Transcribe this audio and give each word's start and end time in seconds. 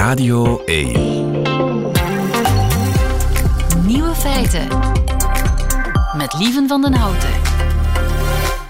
Radio 0.00 0.62
1. 0.64 0.92
Nieuwe 3.86 4.14
feiten. 4.14 4.68
Met 6.16 6.34
Lieven 6.38 6.68
van 6.68 6.82
den 6.82 6.94
Houten. 6.94 7.30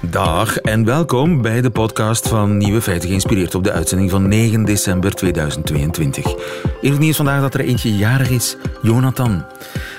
Dag 0.01 0.57
en 0.59 0.85
welkom 0.85 1.43
bij 1.43 1.61
de 1.61 1.71
podcast 1.71 2.29
van 2.29 2.57
Nieuwe 2.57 2.81
Feiten, 2.81 3.09
geïnspireerd 3.09 3.55
op 3.55 3.65
de 3.65 3.73
uitzending 3.73 4.11
van 4.11 4.29
9 4.29 4.65
december 4.65 5.15
2022. 5.15 6.35
In 6.81 6.91
het 6.91 7.01
nieuws 7.01 7.17
vandaag 7.17 7.41
dat 7.41 7.55
er 7.55 7.61
eentje 7.61 7.97
jarig 7.97 8.31
is, 8.31 8.57
Jonathan. 8.83 9.45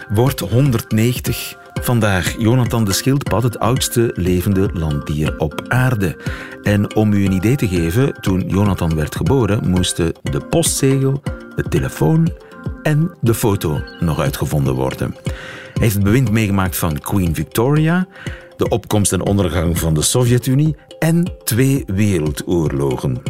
Wordt 0.09 0.39
190. 0.39 1.59
Vandaag 1.81 2.35
Jonathan 2.37 2.85
de 2.85 2.93
schildpad, 2.93 3.43
het 3.43 3.59
oudste 3.59 4.11
levende 4.15 4.69
landdier 4.73 5.37
op 5.37 5.61
aarde. 5.67 6.17
En 6.63 6.95
om 6.95 7.13
u 7.13 7.25
een 7.25 7.31
idee 7.31 7.55
te 7.55 7.67
geven, 7.67 8.13
toen 8.21 8.47
Jonathan 8.47 8.95
werd 8.95 9.15
geboren, 9.15 9.69
moesten 9.69 10.13
de 10.23 10.39
postzegel, 10.39 11.21
de 11.55 11.63
telefoon 11.69 12.33
en 12.83 13.11
de 13.21 13.33
foto 13.33 13.81
nog 13.99 14.19
uitgevonden 14.19 14.73
worden. 14.73 15.15
Hij 15.23 15.33
heeft 15.73 15.93
het 15.93 16.03
bewind 16.03 16.31
meegemaakt 16.31 16.77
van 16.77 16.99
Queen 16.99 17.35
Victoria, 17.35 18.07
de 18.57 18.69
opkomst 18.69 19.13
en 19.13 19.25
ondergang 19.25 19.79
van 19.79 19.93
de 19.93 20.01
Sovjet-Unie 20.01 20.75
en 20.99 21.33
twee 21.43 21.83
wereldoorlogen. 21.87 23.21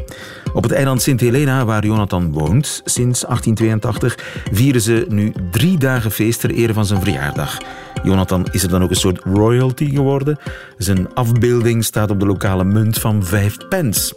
Op 0.53 0.63
het 0.63 0.71
eiland 0.71 1.01
Sint 1.01 1.19
Helena, 1.19 1.65
waar 1.65 1.85
Jonathan 1.85 2.31
woont 2.31 2.81
sinds 2.85 3.21
1882, 3.21 4.17
vieren 4.51 4.81
ze 4.81 5.05
nu 5.09 5.33
drie 5.51 5.77
dagen 5.77 6.11
feest 6.11 6.39
ter 6.39 6.51
ere 6.51 6.73
van 6.73 6.85
zijn 6.85 7.01
verjaardag. 7.01 7.57
Jonathan 8.03 8.47
is 8.51 8.63
er 8.63 8.69
dan 8.69 8.83
ook 8.83 8.89
een 8.89 8.95
soort 8.95 9.23
royalty 9.23 9.89
geworden. 9.89 10.37
Zijn 10.77 11.13
afbeelding 11.13 11.83
staat 11.83 12.11
op 12.11 12.19
de 12.19 12.25
lokale 12.25 12.63
munt 12.63 12.99
van 12.99 13.25
vijf 13.25 13.57
pence. 13.69 14.15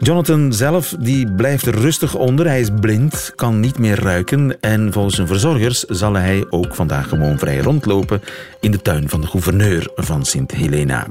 Jonathan 0.00 0.52
zelf 0.52 0.94
die 0.98 1.32
blijft 1.32 1.66
er 1.66 1.74
rustig 1.74 2.14
onder. 2.14 2.46
Hij 2.46 2.60
is 2.60 2.68
blind, 2.80 3.32
kan 3.34 3.60
niet 3.60 3.78
meer 3.78 4.02
ruiken 4.02 4.60
en 4.60 4.92
volgens 4.92 5.14
zijn 5.14 5.26
verzorgers 5.26 5.84
zal 5.84 6.14
hij 6.14 6.44
ook 6.50 6.74
vandaag 6.74 7.08
gewoon 7.08 7.38
vrij 7.38 7.58
rondlopen 7.58 8.22
in 8.60 8.70
de 8.70 8.82
tuin 8.82 9.08
van 9.08 9.20
de 9.20 9.26
gouverneur 9.26 9.90
van 9.94 10.24
Sint 10.24 10.52
Helena. 10.52 11.06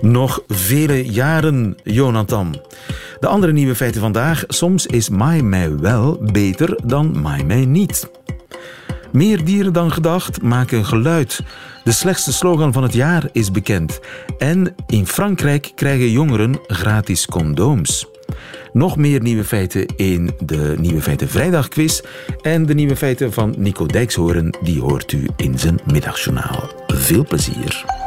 Nog 0.00 0.42
vele 0.48 1.04
jaren, 1.04 1.76
Jonathan. 1.82 2.60
De 3.24 3.30
andere 3.30 3.52
nieuwe 3.52 3.74
feiten 3.74 4.00
vandaag. 4.00 4.44
Soms 4.48 4.86
is 4.86 5.08
Mai 5.08 5.42
mij 5.42 5.78
wel 5.78 6.18
beter 6.32 6.78
dan 6.84 7.20
Mai 7.20 7.44
mij 7.44 7.64
niet. 7.64 8.10
Meer 9.12 9.44
dieren 9.44 9.72
dan 9.72 9.92
gedacht 9.92 10.42
maken 10.42 10.84
geluid. 10.84 11.40
De 11.84 11.92
slechtste 11.92 12.32
slogan 12.32 12.72
van 12.72 12.82
het 12.82 12.92
jaar 12.92 13.28
is 13.32 13.50
bekend. 13.50 14.00
En 14.38 14.74
in 14.86 15.06
Frankrijk 15.06 15.72
krijgen 15.74 16.10
jongeren 16.10 16.58
gratis 16.66 17.26
condooms. 17.26 18.06
Nog 18.72 18.96
meer 18.96 19.20
nieuwe 19.20 19.44
feiten 19.44 19.86
in 19.96 20.30
de 20.38 20.74
Nieuwe 20.78 21.02
Feiten 21.02 21.28
Vrijdagquiz. 21.28 22.00
En 22.42 22.66
de 22.66 22.74
nieuwe 22.74 22.96
feiten 22.96 23.32
van 23.32 23.54
Nico 23.58 23.86
Dijkshoorn, 23.86 24.54
die 24.62 24.80
hoort 24.80 25.12
u 25.12 25.26
in 25.36 25.58
zijn 25.58 25.80
middagjournaal. 25.86 26.68
Veel 26.86 27.24
plezier. 27.24 28.03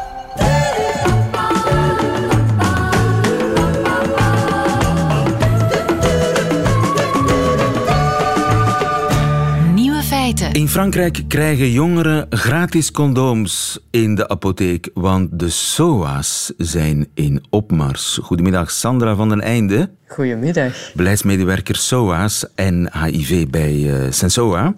In 10.58 10.68
Frankrijk 10.68 11.24
krijgen 11.28 11.72
jongeren 11.72 12.26
gratis 12.30 12.92
condooms 12.92 13.80
in 13.92 14.16
de 14.16 14.30
apotheek, 14.30 14.90
want 14.94 15.40
de 15.40 15.50
SOA's 15.50 16.54
zijn 16.58 17.08
in 17.14 17.44
opmars. 17.50 18.20
Goedemiddag, 18.22 18.72
Sandra 18.72 19.16
van 19.16 19.30
den 19.30 19.42
Einde, 19.42 19.90
Goedemiddag. 20.08 20.92
beleidsmedewerker 20.94 21.76
SOA's 21.76 22.46
en 22.56 22.92
HIV 23.04 23.48
bij 23.48 23.94
eh, 23.94 24.12
Sensoa. 24.12 24.76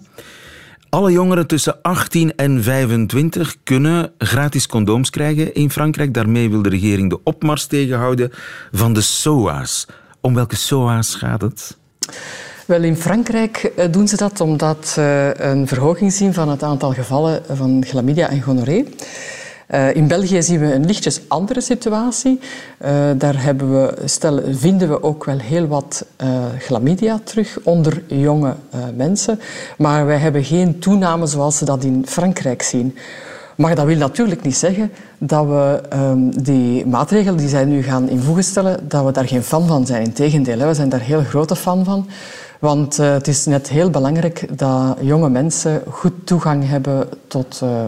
Alle 0.88 1.12
jongeren 1.12 1.46
tussen 1.46 1.82
18 1.82 2.36
en 2.36 2.62
25 2.62 3.56
kunnen 3.62 4.12
gratis 4.18 4.66
condooms 4.66 5.10
krijgen 5.10 5.54
in 5.54 5.70
Frankrijk. 5.70 6.14
Daarmee 6.14 6.50
wil 6.50 6.62
de 6.62 6.68
regering 6.68 7.10
de 7.10 7.20
opmars 7.22 7.66
tegenhouden 7.66 8.30
van 8.72 8.92
de 8.92 9.00
SOA's. 9.00 9.86
Om 10.20 10.34
welke 10.34 10.56
SOA's 10.56 11.14
gaat 11.14 11.40
het? 11.40 11.78
Wel, 12.70 12.82
in 12.82 12.96
Frankrijk 12.96 13.72
eh, 13.76 13.92
doen 13.92 14.08
ze 14.08 14.16
dat 14.16 14.40
omdat 14.40 14.88
ze 14.88 15.34
een 15.38 15.66
verhoging 15.66 16.12
zien 16.12 16.34
van 16.34 16.48
het 16.48 16.62
aantal 16.62 16.92
gevallen 16.92 17.42
van 17.52 17.84
chlamydia 17.86 18.28
en 18.28 18.42
gonorree. 18.42 18.88
Eh, 19.66 19.94
in 19.94 20.08
België 20.08 20.42
zien 20.42 20.60
we 20.60 20.74
een 20.74 20.86
lichtjes 20.86 21.20
andere 21.28 21.60
situatie. 21.60 22.40
Eh, 22.78 22.92
daar 23.16 23.42
hebben 23.42 23.72
we, 23.72 23.94
vinden 24.50 24.88
we 24.88 25.02
ook 25.02 25.24
wel 25.24 25.38
heel 25.38 25.66
wat 25.66 26.04
eh, 26.16 26.28
chlamydia 26.58 27.20
terug 27.24 27.58
onder 27.62 28.02
jonge 28.06 28.54
eh, 28.70 28.80
mensen. 28.94 29.40
Maar 29.78 30.06
wij 30.06 30.18
hebben 30.18 30.44
geen 30.44 30.78
toename 30.78 31.26
zoals 31.26 31.58
ze 31.58 31.64
dat 31.64 31.84
in 31.84 32.02
Frankrijk 32.06 32.62
zien. 32.62 32.96
Maar 33.56 33.74
dat 33.74 33.86
wil 33.86 33.96
natuurlijk 33.96 34.42
niet 34.42 34.56
zeggen 34.56 34.90
dat 35.18 35.46
we 35.46 35.80
ehm, 35.88 36.30
die 36.30 36.86
maatregelen 36.86 37.36
die 37.36 37.48
zij 37.48 37.64
nu 37.64 37.82
gaan 37.82 38.08
in 38.08 38.20
voegen 38.20 38.44
stellen, 38.44 38.88
dat 38.88 39.04
we 39.04 39.12
daar 39.12 39.28
geen 39.28 39.42
fan 39.42 39.66
van 39.66 39.86
zijn. 39.86 40.04
Integendeel, 40.04 40.66
we 40.66 40.74
zijn 40.74 40.88
daar 40.88 41.00
heel 41.00 41.22
grote 41.22 41.56
fan 41.56 41.84
van. 41.84 42.06
Want 42.60 42.98
eh, 42.98 43.12
het 43.12 43.28
is 43.28 43.44
net 43.44 43.68
heel 43.68 43.90
belangrijk 43.90 44.58
dat 44.58 44.96
jonge 45.00 45.28
mensen 45.28 45.82
goed 45.88 46.12
toegang 46.24 46.68
hebben 46.68 47.08
tot 47.28 47.60
eh, 47.62 47.84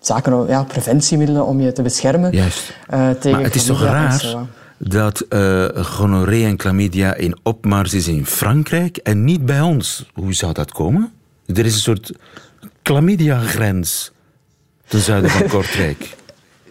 zaken, 0.00 0.46
ja, 0.46 0.62
preventiemiddelen 0.62 1.46
om 1.46 1.60
je 1.60 1.72
te 1.72 1.82
beschermen. 1.82 2.32
Juist. 2.32 2.74
eh, 2.88 3.10
tegen 3.10 3.30
Maar 3.30 3.42
het 3.42 3.54
is 3.54 3.64
toch 3.64 3.82
raar 3.82 4.34
dat 4.78 5.20
eh 5.20 5.66
gonorree 5.74 6.44
en 6.44 6.60
chlamydia 6.60 7.14
in 7.14 7.38
opmars 7.42 7.94
is 7.94 8.08
in 8.08 8.26
Frankrijk 8.26 8.96
en 8.96 9.24
niet 9.24 9.46
bij 9.46 9.60
ons. 9.60 10.10
Hoe 10.12 10.34
zou 10.34 10.52
dat 10.52 10.72
komen? 10.72 11.12
Er 11.46 11.64
is 11.64 11.74
een 11.74 11.80
soort 11.80 12.12
chlamydia-grens 12.82 14.12
ten 14.86 15.00
zuiden 15.00 15.30
van 15.30 15.48
Kortrijk. 15.58 16.16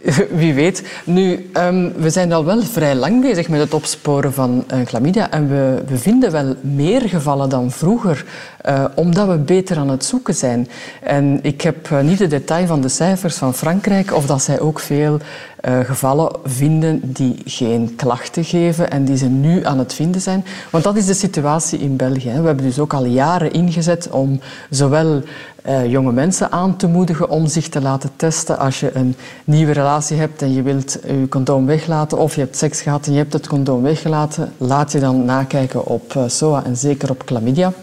Wie 0.41 0.53
weet. 0.53 0.83
Nu, 1.05 1.49
ehm, 1.53 1.89
we 1.95 2.09
zijn 2.09 2.33
al 2.33 2.45
wel 2.45 2.61
vrij 2.61 2.95
lang 2.95 3.21
bezig 3.21 3.49
met 3.49 3.59
het 3.59 3.73
opsporen 3.73 4.33
van 4.33 4.63
eh, 4.67 4.79
chlamydia. 4.85 5.31
En 5.31 5.49
we, 5.49 5.83
we 5.87 5.97
vinden 5.97 6.31
wel 6.31 6.55
meer 6.61 7.01
gevallen 7.01 7.49
dan 7.49 7.71
vroeger, 7.71 8.25
eh, 8.61 8.85
omdat 8.95 9.27
we 9.27 9.37
beter 9.37 9.77
aan 9.77 9.89
het 9.89 10.05
zoeken 10.05 10.35
zijn. 10.35 10.67
En 11.01 11.39
ik 11.41 11.61
heb 11.61 11.91
eh, 11.91 11.99
niet 11.99 12.17
de 12.17 12.27
detail 12.27 12.67
van 12.67 12.81
de 12.81 12.89
cijfers 12.89 13.35
van 13.35 13.53
Frankrijk, 13.53 14.13
of 14.13 14.25
dat 14.25 14.41
zij 14.41 14.59
ook 14.59 14.79
veel 14.79 15.19
eh, 15.63 15.79
gevallen 15.79 16.31
vinden 16.43 16.99
die 17.03 17.41
geen 17.45 17.95
klachten 17.95 18.43
geven 18.43 18.91
en 18.91 19.05
die 19.05 19.17
ze 19.17 19.25
nu 19.25 19.65
aan 19.65 19.79
het 19.79 19.93
vinden 19.93 20.21
zijn. 20.21 20.45
Want 20.69 20.83
dat 20.83 20.95
is 20.95 21.05
de 21.05 21.13
situatie 21.13 21.79
in 21.79 21.95
België. 21.95 22.29
We 22.29 22.45
hebben 22.45 22.65
dus 22.65 22.79
ook 22.79 22.93
al 22.93 23.05
jaren 23.05 23.51
ingezet 23.51 24.09
om 24.09 24.39
zowel 24.69 25.21
eh, 25.61 25.91
jonge 25.91 26.11
mensen 26.11 26.51
aan 26.51 26.75
te 26.75 26.87
moedigen 26.87 27.29
om 27.29 27.47
zich 27.47 27.69
te 27.69 27.81
laten 27.81 28.09
testen 28.15 28.57
als 28.57 28.79
je 28.79 28.95
een 28.95 29.15
nieuwe 29.43 29.71
relatie 29.71 30.17
hebt 30.17 30.41
en 30.41 30.53
je 30.53 30.61
wilt 30.61 30.97
je 31.07 31.27
condoom 31.29 31.65
weglaten 31.65 32.17
of 32.17 32.35
je 32.35 32.41
hebt 32.41 32.57
seks 32.57 32.81
gehad 32.81 33.05
en 33.05 33.11
je 33.11 33.17
hebt 33.17 33.33
het 33.33 33.47
condoom 33.47 33.81
weggelaten, 33.81 34.53
laat 34.57 34.91
je 34.91 34.99
dan 34.99 35.25
nakijken 35.25 35.85
op 35.85 36.15
eh, 36.15 36.23
SOA 36.27 36.63
en 36.63 36.77
zeker 36.77 37.09
op 37.09 37.21
chlamydia. 37.25 37.73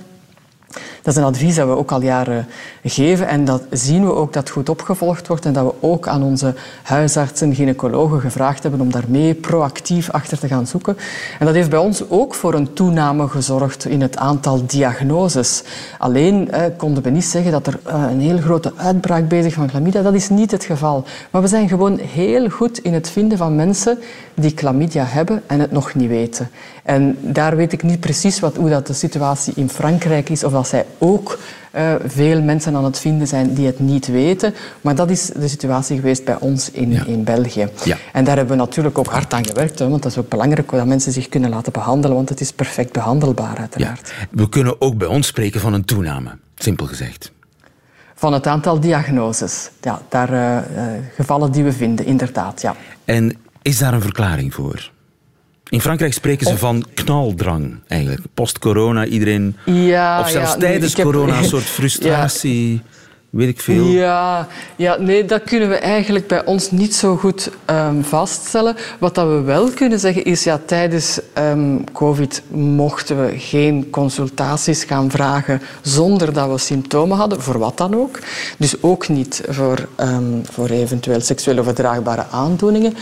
Dat 1.11 1.19
is 1.19 1.25
een 1.25 1.35
advies 1.35 1.55
dat 1.55 1.69
we 1.69 1.77
ook 1.77 1.93
al 1.93 2.03
jaren 2.03 2.47
geven 2.85 3.29
en 3.29 3.45
dat 3.45 3.63
zien 3.71 4.05
we 4.05 4.15
ook 4.15 4.33
dat 4.33 4.51
goed 4.51 4.69
opgevolgd 4.69 5.27
wordt 5.27 5.45
en 5.45 5.53
dat 5.53 5.65
we 5.65 5.87
ook 5.87 6.09
aan 6.09 6.23
onze 6.23 6.55
huisartsen, 6.83 7.55
gynaecologen 7.55 8.21
gevraagd 8.21 8.63
hebben 8.63 8.81
om 8.81 8.91
daarmee 8.91 9.35
proactief 9.35 10.11
achter 10.11 10.39
te 10.39 10.49
gaan 10.49 10.67
zoeken. 10.67 10.97
En 11.39 11.47
dat 11.47 11.55
heeft 11.55 11.71
bij 11.71 11.79
ons 11.79 12.03
ook 12.09 12.35
voor 12.35 12.55
een 12.55 12.73
toename 12.73 13.29
gezorgd 13.29 13.85
in 13.85 14.01
het 14.01 14.17
aantal 14.17 14.67
diagnoses. 14.67 15.63
Alleen 15.99 16.51
eh, 16.51 16.63
konden 16.77 17.03
we 17.03 17.11
niet 17.11 17.25
zeggen 17.25 17.53
dat 17.53 17.67
er 17.67 17.79
eh, 17.85 18.05
een 18.11 18.21
heel 18.21 18.39
grote 18.39 18.73
uitbraak 18.77 19.29
bezig 19.29 19.53
van 19.53 19.69
chlamydia. 19.69 20.03
Dat 20.03 20.15
is 20.15 20.29
niet 20.29 20.51
het 20.51 20.65
geval. 20.65 21.05
Maar 21.31 21.43
we 21.43 21.49
zijn 21.49 21.69
gewoon 21.69 21.99
heel 21.99 22.49
goed 22.49 22.79
in 22.79 22.95
het 22.95 23.11
vinden 23.11 23.39
van 23.39 23.57
mensen 23.57 23.99
die 24.35 24.53
chlamydia 24.55 25.05
hebben 25.05 25.43
en 25.47 25.61
het 25.61 25.71
nog 25.71 25.95
niet 25.95 26.09
weten. 26.09 26.51
En 26.83 27.17
daar 27.21 27.57
weet 27.57 27.73
ik 27.73 27.83
niet 27.83 28.01
precies 28.01 28.41
wat, 28.41 28.57
hoe 28.57 28.71
dat 28.71 28.87
de 28.87 28.93
situatie 28.93 29.53
in 29.57 29.69
Frankrijk 29.69 30.29
is, 30.29 30.45
of 30.45 30.53
dat 30.53 30.69
zij 30.69 30.87
ook 31.01 31.39
eh, 31.71 31.95
veel 32.07 32.43
mensen 32.43 32.75
aan 32.77 32.85
het 32.85 32.99
vinden 32.99 33.27
zijn 33.27 33.55
die 33.55 33.67
het 33.67 33.79
niet 33.81 34.07
weten. 34.07 34.55
Maar 34.81 34.95
dat 34.95 35.11
is 35.11 35.27
de 35.27 35.49
situatie 35.49 35.97
geweest 35.97 36.25
bij 36.25 36.37
ons 36.41 36.71
in, 36.71 36.93
Ja. 36.93 37.05
in 37.05 37.25
België. 37.25 37.69
Ja. 37.85 37.97
En 38.13 38.25
daar 38.25 38.37
hebben 38.37 38.57
we 38.57 38.63
natuurlijk 38.63 38.99
ook 38.99 39.07
hard 39.07 39.33
aan 39.33 39.47
gewerkt, 39.47 39.79
hè, 39.79 39.89
want 39.89 40.03
dat 40.03 40.13
is 40.13 40.19
ook 40.19 40.29
belangrijk 40.29 40.71
dat 40.71 40.87
mensen 40.87 41.13
zich 41.13 41.29
kunnen 41.29 41.51
laten 41.51 41.73
behandelen, 41.73 42.17
want 42.17 42.29
het 42.29 42.41
is 42.41 42.53
perfect 42.53 42.93
behandelbaar 42.93 43.55
Ja. 43.55 43.61
uiteraard. 43.61 44.13
We 44.31 44.49
kunnen 44.49 44.81
ook 44.81 44.97
bij 44.97 45.09
ons 45.09 45.27
spreken 45.27 45.61
van 45.61 45.73
een 45.73 45.85
toename, 45.85 46.31
simpel 46.57 46.87
gezegd. 46.87 47.33
Van 48.15 48.33
het 48.33 48.47
aantal 48.47 48.81
diagnoses, 48.81 49.71
ja, 49.81 50.03
daar, 50.09 50.33
eh, 50.33 50.57
eh, 50.57 51.03
gevallen 51.15 51.53
die 51.53 51.65
we 51.65 51.73
vinden, 51.73 52.07
inderdaad. 52.07 52.61
Ja. 52.63 52.75
En 53.05 53.37
is 53.63 53.79
daar 53.79 53.95
een 53.95 54.01
verklaring 54.01 54.55
voor? 54.55 54.91
In 55.71 55.81
Frankrijk 55.81 56.13
spreken 56.13 56.47
ze 56.47 56.57
van 56.59 56.85
knaldrang, 56.95 57.75
eigenlijk. 57.89 58.23
Post-corona, 58.35 59.05
iedereen... 59.05 59.57
Ja, 59.65 60.21
of 60.21 60.29
zelfs 60.31 60.53
ja, 60.53 60.59
tijdens 60.59 60.95
heb- 60.97 61.05
corona, 61.05 61.39
een 61.39 61.45
soort 61.55 61.65
frustratie. 61.65 62.83
Weet 63.31 63.49
ik 63.49 63.61
veel? 63.61 63.85
Ja, 63.85 64.47
ja, 64.77 64.97
nee, 64.99 65.25
dat 65.25 65.43
kunnen 65.43 65.69
we 65.69 65.75
eigenlijk 65.75 66.27
bij 66.27 66.45
ons 66.45 66.71
niet 66.71 66.95
zo 66.95 67.17
goed 67.17 67.51
um, 67.71 68.05
vaststellen. 68.05 68.77
Wat 68.99 69.15
dat 69.15 69.27
we 69.27 69.41
wel 69.41 69.71
kunnen 69.71 69.99
zeggen 69.99 70.25
is, 70.25 70.45
ja, 70.45 70.61
tijdens 70.67 71.21
um, 71.39 71.85
COVID 71.93 72.43
mochten 72.51 73.27
we 73.27 73.39
geen 73.39 73.91
consultaties 73.91 74.85
gaan 74.85 75.11
vragen 75.11 75.63
zonder 75.83 76.33
dat 76.33 76.51
we 76.51 76.59
symptomen 76.59 77.17
hadden, 77.17 77.41
voor 77.41 77.59
wat 77.59 77.77
dan 77.77 77.97
ook. 77.97 78.19
Dus 78.59 78.83
ook 78.83 79.09
niet 79.09 79.43
voor, 79.49 79.89
um, 80.01 80.43
voor 80.51 80.69
eventueel 80.69 81.21
seksueel 81.21 81.59
overdraagbare 81.59 82.25
aandoeningen. 82.31 82.95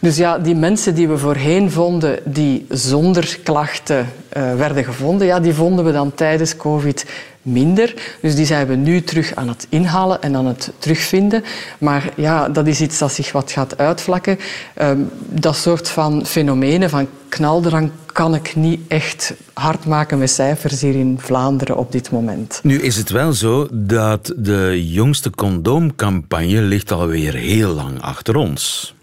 Dus 0.00 0.16
ja, 0.16 0.38
die 0.38 0.54
mensen 0.54 0.94
die 0.94 1.08
we 1.08 1.18
voorheen 1.18 1.70
vonden 1.70 2.18
die 2.24 2.66
zonder 2.68 3.38
klachten 3.42 4.08
uh, 4.36 4.54
werden 4.54 4.84
gevonden, 4.84 5.26
ja, 5.26 5.40
die 5.40 5.54
vonden 5.54 5.84
we 5.84 5.92
dan 5.92 6.14
tijdens 6.14 6.56
COVID 6.56 7.06
minder. 7.46 7.94
Dus 8.20 8.34
die 8.34 8.46
zijn 8.46 8.66
we 8.66 8.74
nu 8.74 9.02
terug 9.02 9.34
aan 9.34 9.48
het 9.48 9.66
inhalen 9.68 10.22
en 10.22 10.36
aan 10.36 10.46
het 10.46 10.72
terugvinden. 10.78 11.44
Maar 11.78 12.12
ja, 12.16 12.48
dat 12.48 12.66
is 12.66 12.80
iets 12.80 12.98
dat 12.98 13.12
zich 13.12 13.32
wat 13.32 13.52
gaat 13.52 13.78
uitvlakken. 13.78 14.38
Um, 14.82 15.10
dat 15.28 15.56
soort 15.56 15.88
van 15.88 16.26
fenomenen 16.26 16.90
van 16.90 17.08
knaldrang 17.28 17.90
kan 18.12 18.34
ik 18.34 18.56
niet 18.56 18.80
echt 18.88 19.34
hard 19.52 19.86
maken 19.86 20.18
met 20.18 20.30
cijfers 20.30 20.80
hier 20.80 20.94
in 20.94 21.18
Vlaanderen 21.20 21.76
op 21.76 21.92
dit 21.92 22.10
moment. 22.10 22.60
Nu 22.62 22.80
is 22.80 22.96
het 22.96 23.10
wel 23.10 23.32
zo 23.32 23.68
dat 23.72 24.32
de 24.36 24.90
jongste 24.92 25.30
condoomcampagne 25.30 26.60
ligt 26.60 26.92
alweer 26.92 27.34
heel 27.34 27.74
lang 27.74 28.00
achter 28.00 28.36
ons. 28.36 28.95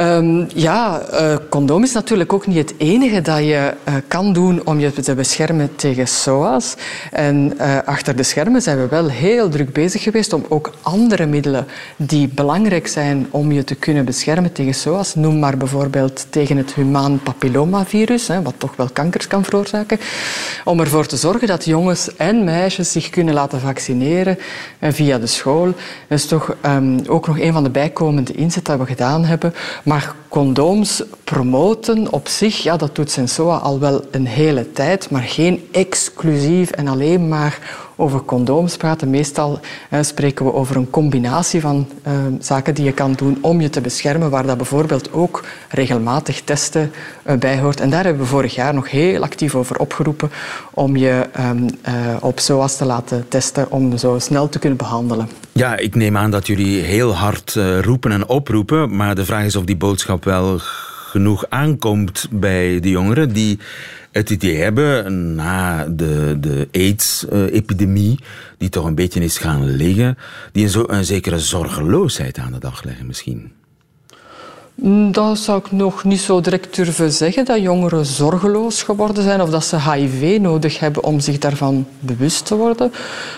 Um, 0.00 0.46
ja, 0.54 1.02
uh, 1.12 1.36
condoom 1.48 1.82
is 1.82 1.92
natuurlijk 1.92 2.32
ook 2.32 2.46
niet 2.46 2.56
het 2.56 2.74
enige 2.76 3.20
dat 3.20 3.38
je 3.38 3.74
uh, 3.88 3.94
kan 4.08 4.32
doen 4.32 4.66
om 4.66 4.78
je 4.78 4.92
te 4.92 5.14
beschermen 5.14 5.76
tegen 5.76 6.08
SOA's. 6.08 6.74
En 7.12 7.52
uh, 7.60 7.78
achter 7.84 8.16
de 8.16 8.22
schermen 8.22 8.62
zijn 8.62 8.78
we 8.78 8.88
wel 8.88 9.08
heel 9.08 9.48
druk 9.48 9.72
bezig 9.72 10.02
geweest 10.02 10.32
om 10.32 10.44
ook 10.48 10.72
andere 10.82 11.26
middelen 11.26 11.66
die 11.96 12.28
belangrijk 12.28 12.86
zijn 12.86 13.26
om 13.30 13.52
je 13.52 13.64
te 13.64 13.74
kunnen 13.74 14.04
beschermen 14.04 14.52
tegen 14.52 14.74
SOA's, 14.74 15.14
noem 15.14 15.38
maar 15.38 15.56
bijvoorbeeld 15.56 16.26
tegen 16.30 16.56
het 16.56 16.74
humaan 16.74 17.20
papillomavirus, 17.22 18.28
hè, 18.28 18.42
wat 18.42 18.54
toch 18.58 18.76
wel 18.76 18.88
kankers 18.92 19.26
kan 19.26 19.44
veroorzaken, 19.44 19.98
om 20.64 20.80
ervoor 20.80 21.06
te 21.06 21.16
zorgen 21.16 21.48
dat 21.48 21.64
jongens 21.64 22.16
en 22.16 22.44
meisjes 22.44 22.92
zich 22.92 23.10
kunnen 23.10 23.34
laten 23.34 23.60
vaccineren 23.60 24.38
via 24.80 25.18
de 25.18 25.26
school. 25.26 25.64
Dat 26.08 26.18
is 26.18 26.26
toch 26.26 26.56
um, 26.66 27.00
ook 27.06 27.26
nog 27.26 27.38
een 27.38 27.52
van 27.52 27.62
de 27.62 27.70
bijkomende 27.70 28.32
inzet 28.32 28.64
dat 28.64 28.78
we 28.78 28.86
gedaan 28.86 29.24
hebben. 29.24 29.54
Maar 29.84 30.14
condooms 30.28 31.02
promoten 31.24 32.12
op 32.12 32.28
zich, 32.28 32.62
ja, 32.62 32.76
dat 32.76 32.94
doet 32.94 33.10
Sensoa 33.10 33.56
al 33.56 33.78
wel 33.78 34.04
een 34.10 34.26
hele 34.26 34.72
tijd, 34.72 35.10
maar 35.10 35.22
geen 35.22 35.68
exclusief 35.72 36.70
en 36.70 36.88
alleen 36.88 37.28
maar 37.28 37.83
over 37.96 38.24
condooms 38.24 38.76
praten. 38.76 39.10
Meestal 39.10 39.60
eh, 39.90 40.02
spreken 40.02 40.44
we 40.44 40.52
over 40.52 40.76
een 40.76 40.90
combinatie 40.90 41.60
van 41.60 41.88
eh, 42.02 42.12
zaken 42.40 42.74
die 42.74 42.84
je 42.84 42.92
kan 42.92 43.12
doen 43.12 43.38
om 43.40 43.60
je 43.60 43.70
te 43.70 43.80
beschermen, 43.80 44.30
waar 44.30 44.46
dat 44.46 44.56
bijvoorbeeld 44.56 45.12
ook 45.12 45.44
regelmatig 45.68 46.40
testen 46.40 46.92
uh, 47.26 47.36
bij 47.36 47.58
hoort. 47.58 47.80
En 47.80 47.90
daar 47.90 48.04
hebben 48.04 48.22
we 48.22 48.28
vorig 48.28 48.54
jaar 48.54 48.74
nog 48.74 48.90
heel 48.90 49.22
actief 49.22 49.54
over 49.54 49.78
opgeroepen 49.78 50.30
om 50.70 50.96
je 50.96 51.26
ehm, 51.32 51.68
op 52.20 52.38
SOAS 52.38 52.76
te 52.76 52.84
laten 52.84 53.28
testen 53.28 53.70
om 53.70 53.98
zo 53.98 54.18
snel 54.18 54.48
te 54.48 54.58
kunnen 54.58 54.78
behandelen. 54.78 55.28
Ja, 55.52 55.76
ik 55.76 55.94
neem 55.94 56.16
aan 56.16 56.30
dat 56.30 56.46
jullie 56.46 56.82
heel 56.82 57.14
hard 57.14 57.58
roepen 57.80 58.12
en 58.12 58.28
oproepen, 58.28 58.96
maar 58.96 59.14
de 59.14 59.24
vraag 59.24 59.44
is 59.44 59.56
of 59.56 59.64
die 59.64 59.76
boodschap 59.76 60.24
wel 60.24 60.58
genoeg 61.14 61.44
aankomt 61.48 62.26
bij 62.30 62.80
de 62.80 62.90
jongeren 62.90 63.32
die 63.32 63.58
het 64.14 64.30
idee 64.30 64.56
hebben, 64.56 65.34
na 65.34 65.84
de, 65.84 66.36
de 66.40 66.68
AIDS-epidemie, 66.72 68.18
die 68.58 68.68
toch 68.68 68.84
een 68.84 68.94
beetje 68.94 69.20
is 69.20 69.38
gaan 69.38 69.70
liggen, 69.70 70.18
die 70.52 70.64
een, 70.64 70.70
zo, 70.70 70.84
een 70.86 71.04
zekere 71.04 71.38
zorgeloosheid 71.38 72.38
aan 72.38 72.52
de 72.52 72.58
dag 72.58 72.84
leggen 72.84 73.06
misschien. 73.06 73.52
Dat 75.10 75.38
zou 75.38 75.58
ik 75.58 75.72
nog 75.72 76.04
niet 76.04 76.20
zo 76.20 76.40
direct 76.40 76.76
durven 76.76 77.12
zeggen, 77.12 77.44
dat 77.44 77.60
jongeren 77.60 78.06
zorgeloos 78.06 78.82
geworden 78.82 79.22
zijn 79.22 79.40
of 79.40 79.50
dat 79.50 79.64
ze 79.64 79.90
HIV 79.90 80.38
nodig 80.40 80.78
hebben 80.78 81.04
om 81.04 81.20
zich 81.20 81.38
daarvan 81.38 81.86
bewust 81.98 82.46
te 82.46 82.54
worden. 82.54 82.92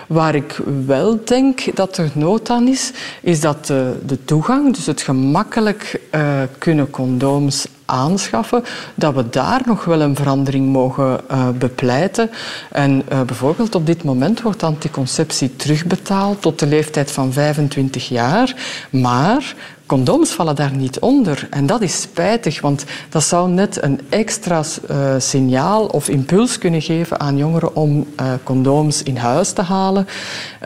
Waar 0.09 0.35
ik 0.35 0.61
wel 0.87 1.19
denk 1.25 1.77
dat 1.77 1.97
er 1.97 2.11
nood 2.15 2.51
aan 2.51 2.69
is, 2.69 2.93
is 3.23 3.41
dat 3.41 3.67
de, 3.67 3.93
de 4.07 4.25
toegang, 4.25 4.75
dus 4.75 4.87
het 4.87 5.03
gemakkelijk 5.03 6.01
uh, 6.15 6.43
kunnen 6.59 6.91
condooms 6.91 7.67
aanschaffen, 7.87 8.65
dat 8.95 9.15
we 9.15 9.29
daar 9.29 9.61
nog 9.65 9.85
wel 9.85 10.01
een 10.01 10.17
verandering 10.17 10.73
mogen 10.73 11.21
uh, 11.31 11.49
bepleiten. 11.49 12.31
En 12.71 13.03
uh, 13.13 13.21
bijvoorbeeld 13.21 13.75
op 13.75 13.87
dit 13.87 14.05
moment 14.05 14.43
wordt 14.43 14.63
anticonceptie 14.63 15.57
terugbetaald 15.57 16.43
tot 16.43 16.59
de 16.59 16.67
leeftijd 16.67 17.11
van 17.11 17.33
25 17.33 18.09
jaar. 18.09 18.55
Maar 18.91 19.55
condooms 19.87 20.31
vallen 20.31 20.57
daar 20.57 20.73
niet 20.73 20.99
onder. 20.99 21.47
En 21.51 21.67
dat 21.67 21.83
is 21.83 22.01
spijtig, 22.01 22.61
want 22.61 22.85
dat 23.09 23.25
zou 23.25 23.51
net 23.51 23.83
een 23.83 24.01
extra 24.09 24.63
uh, 24.91 25.15
signaal 25.19 25.87
of 25.87 26.09
impuls 26.09 26.59
kunnen 26.59 26.83
geven 26.83 27.21
aan 27.21 27.37
jongeren 27.37 27.77
om 27.77 28.07
uh, 28.21 28.33
condooms 28.43 29.03
in 29.03 29.17
huis 29.17 29.53
te 29.53 29.63
halen 29.63 30.07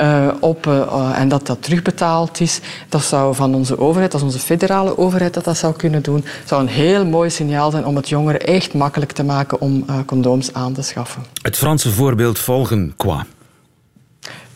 uh, 0.00 0.28
op, 0.40 0.66
en 1.14 1.28
dat 1.28 1.46
dat 1.46 1.62
terugbetaald 1.62 2.40
is. 2.40 2.60
Dat 2.88 3.02
zou 3.02 3.34
van 3.34 3.54
onze 3.54 3.78
overheid, 3.78 4.12
als 4.12 4.22
onze 4.22 4.38
federale 4.38 4.98
overheid 4.98 5.34
dat 5.34 5.44
dat 5.44 5.56
zou 5.56 5.74
kunnen 5.74 6.02
doen, 6.02 6.24
zou 6.44 6.62
een 6.62 6.68
heel 6.68 7.06
mooi 7.06 7.30
signaal 7.30 7.70
zijn 7.70 7.86
om 7.86 7.96
het 7.96 8.08
jongeren 8.08 8.40
echt 8.40 8.74
makkelijk 8.74 9.12
te 9.12 9.24
maken 9.24 9.60
om 9.60 9.84
condooms 10.06 10.52
aan 10.52 10.72
te 10.72 10.82
schaffen. 10.82 11.22
Het 11.42 11.56
Franse 11.56 11.90
voorbeeld 11.90 12.38
volgen 12.38 12.92
qua? 12.96 13.26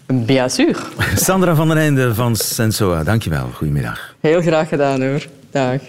Bien 0.06 0.50
sûr. 0.50 0.76
Sandra 1.14 1.54
van 1.54 1.68
den 1.68 1.76
Einde 1.76 2.14
van 2.14 2.36
Sensoa, 2.36 3.02
dankjewel. 3.02 3.50
Goedemiddag. 3.54 4.13
Heel 4.24 4.42
graag 4.42 4.68
gedaan 4.68 5.02
hoor. 5.02 5.26
Dag. 5.50 5.80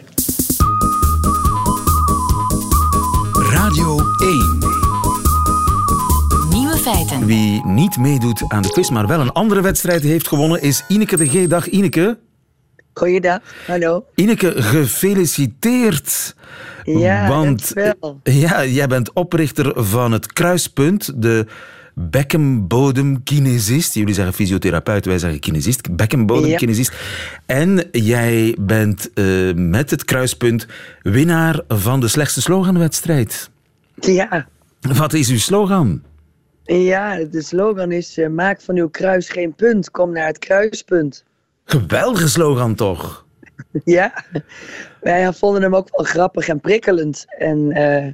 Radio 3.31 3.99
1. 4.17 4.57
Nieuwe 6.49 6.77
feiten. 6.77 7.25
Wie 7.25 7.65
niet 7.65 7.97
meedoet 7.97 8.43
aan 8.47 8.61
de 8.61 8.71
quiz, 8.71 8.89
maar 8.89 9.07
wel 9.07 9.19
een 9.19 9.31
andere 9.31 9.61
wedstrijd 9.61 10.03
heeft 10.03 10.27
gewonnen, 10.27 10.61
is 10.61 10.83
Ineke 10.87 11.17
de 11.17 11.27
G. 11.27 11.47
Dag 11.47 11.67
Ineke. 11.67 12.17
Goeiedag, 12.93 13.39
hallo. 13.67 14.05
Ineke, 14.15 14.61
gefeliciteerd. 14.61 16.35
Ja, 16.83 17.27
Want 17.27 17.71
wel. 17.73 18.19
ja, 18.23 18.65
jij 18.65 18.87
bent 18.87 19.13
oprichter 19.13 19.71
van 19.75 20.11
het 20.11 20.33
Kruispunt, 20.33 21.21
de 21.21 21.45
bekkenbodemkinesist. 21.95 23.93
Jullie 23.93 24.13
zeggen 24.13 24.33
fysiotherapeut, 24.33 25.05
wij 25.05 25.19
zeggen 25.19 25.39
kinesist. 25.39 25.95
Bekkenbodemkinesist. 25.95 26.91
Ja. 26.91 26.97
En 27.45 27.83
jij 27.91 28.55
bent 28.59 29.09
uh, 29.13 29.53
met 29.53 29.89
het 29.89 30.05
kruispunt 30.05 30.67
winnaar 31.01 31.61
van 31.67 31.99
de 31.99 32.07
slechtste 32.07 32.41
sloganwedstrijd. 32.41 33.49
Ja. 33.95 34.47
Wat 34.79 35.13
is 35.13 35.29
uw 35.29 35.37
slogan? 35.37 36.01
Ja, 36.63 37.23
de 37.23 37.41
slogan 37.41 37.91
is 37.91 38.17
uh, 38.17 38.27
maak 38.27 38.61
van 38.61 38.75
uw 38.75 38.89
kruis 38.89 39.29
geen 39.29 39.53
punt, 39.53 39.91
kom 39.91 40.11
naar 40.11 40.27
het 40.27 40.39
kruispunt. 40.39 41.23
Geweldige 41.65 42.29
slogan 42.29 42.75
toch? 42.75 43.25
ja, 43.83 44.23
wij 45.01 45.33
vonden 45.33 45.61
hem 45.61 45.75
ook 45.75 45.87
wel 45.91 46.05
grappig 46.05 46.47
en 46.47 46.59
prikkelend. 46.59 47.25
En, 47.37 47.77
uh, 47.77 48.05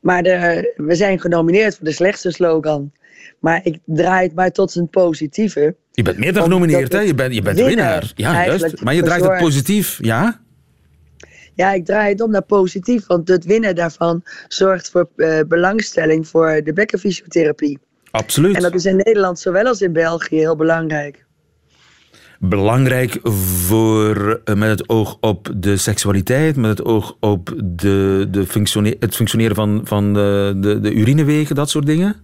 maar 0.00 0.22
de, 0.22 0.72
we 0.76 0.94
zijn 0.94 1.20
genomineerd 1.20 1.76
voor 1.76 1.84
de 1.84 1.92
slechtste 1.92 2.30
slogan. 2.30 2.92
Maar 3.40 3.60
ik 3.62 3.78
draai 3.84 4.26
het 4.26 4.34
maar 4.34 4.50
tot 4.50 4.70
zijn 4.70 4.88
positieve. 4.88 5.76
Je 5.92 6.02
bent 6.02 6.18
meer 6.18 6.32
dan 6.32 6.42
genomineerd, 6.42 6.92
hè? 6.92 7.00
Je 7.00 7.14
bent, 7.14 7.34
je 7.34 7.42
bent 7.42 7.60
winnaar. 7.60 8.12
Ja, 8.14 8.46
juist. 8.46 8.82
Maar 8.82 8.94
je 8.94 9.02
draait 9.02 9.24
het 9.24 9.38
positief, 9.38 9.98
ja? 10.00 10.40
Ja, 11.54 11.72
ik 11.72 11.84
draai 11.84 12.12
het 12.12 12.20
om 12.20 12.30
naar 12.30 12.42
positief. 12.42 13.06
Want 13.06 13.28
het 13.28 13.44
winnen 13.44 13.74
daarvan 13.74 14.22
zorgt 14.48 14.90
voor 14.90 15.08
uh, 15.16 15.40
belangstelling 15.48 16.28
voor 16.28 16.60
de 16.64 16.72
bekkenfysiotherapie. 16.72 17.78
Absoluut. 18.10 18.56
En 18.56 18.62
dat 18.62 18.74
is 18.74 18.84
in 18.84 18.96
Nederland 18.96 19.38
zowel 19.38 19.64
als 19.64 19.80
in 19.80 19.92
België 19.92 20.36
heel 20.36 20.56
belangrijk. 20.56 21.26
Belangrijk 22.40 23.18
voor, 23.22 24.40
uh, 24.44 24.54
met 24.54 24.68
het 24.68 24.88
oog 24.88 25.16
op 25.20 25.52
de 25.56 25.76
seksualiteit, 25.76 26.56
met 26.56 26.78
het 26.78 26.84
oog 26.84 27.16
op 27.20 27.54
de, 27.64 28.26
de 28.30 28.46
functione 28.46 28.96
het 29.00 29.14
functioneren 29.14 29.54
van, 29.54 29.80
van 29.84 30.14
de, 30.14 30.56
de, 30.56 30.80
de 30.80 30.92
urinewegen, 30.92 31.54
dat 31.54 31.70
soort 31.70 31.86
dingen? 31.86 32.16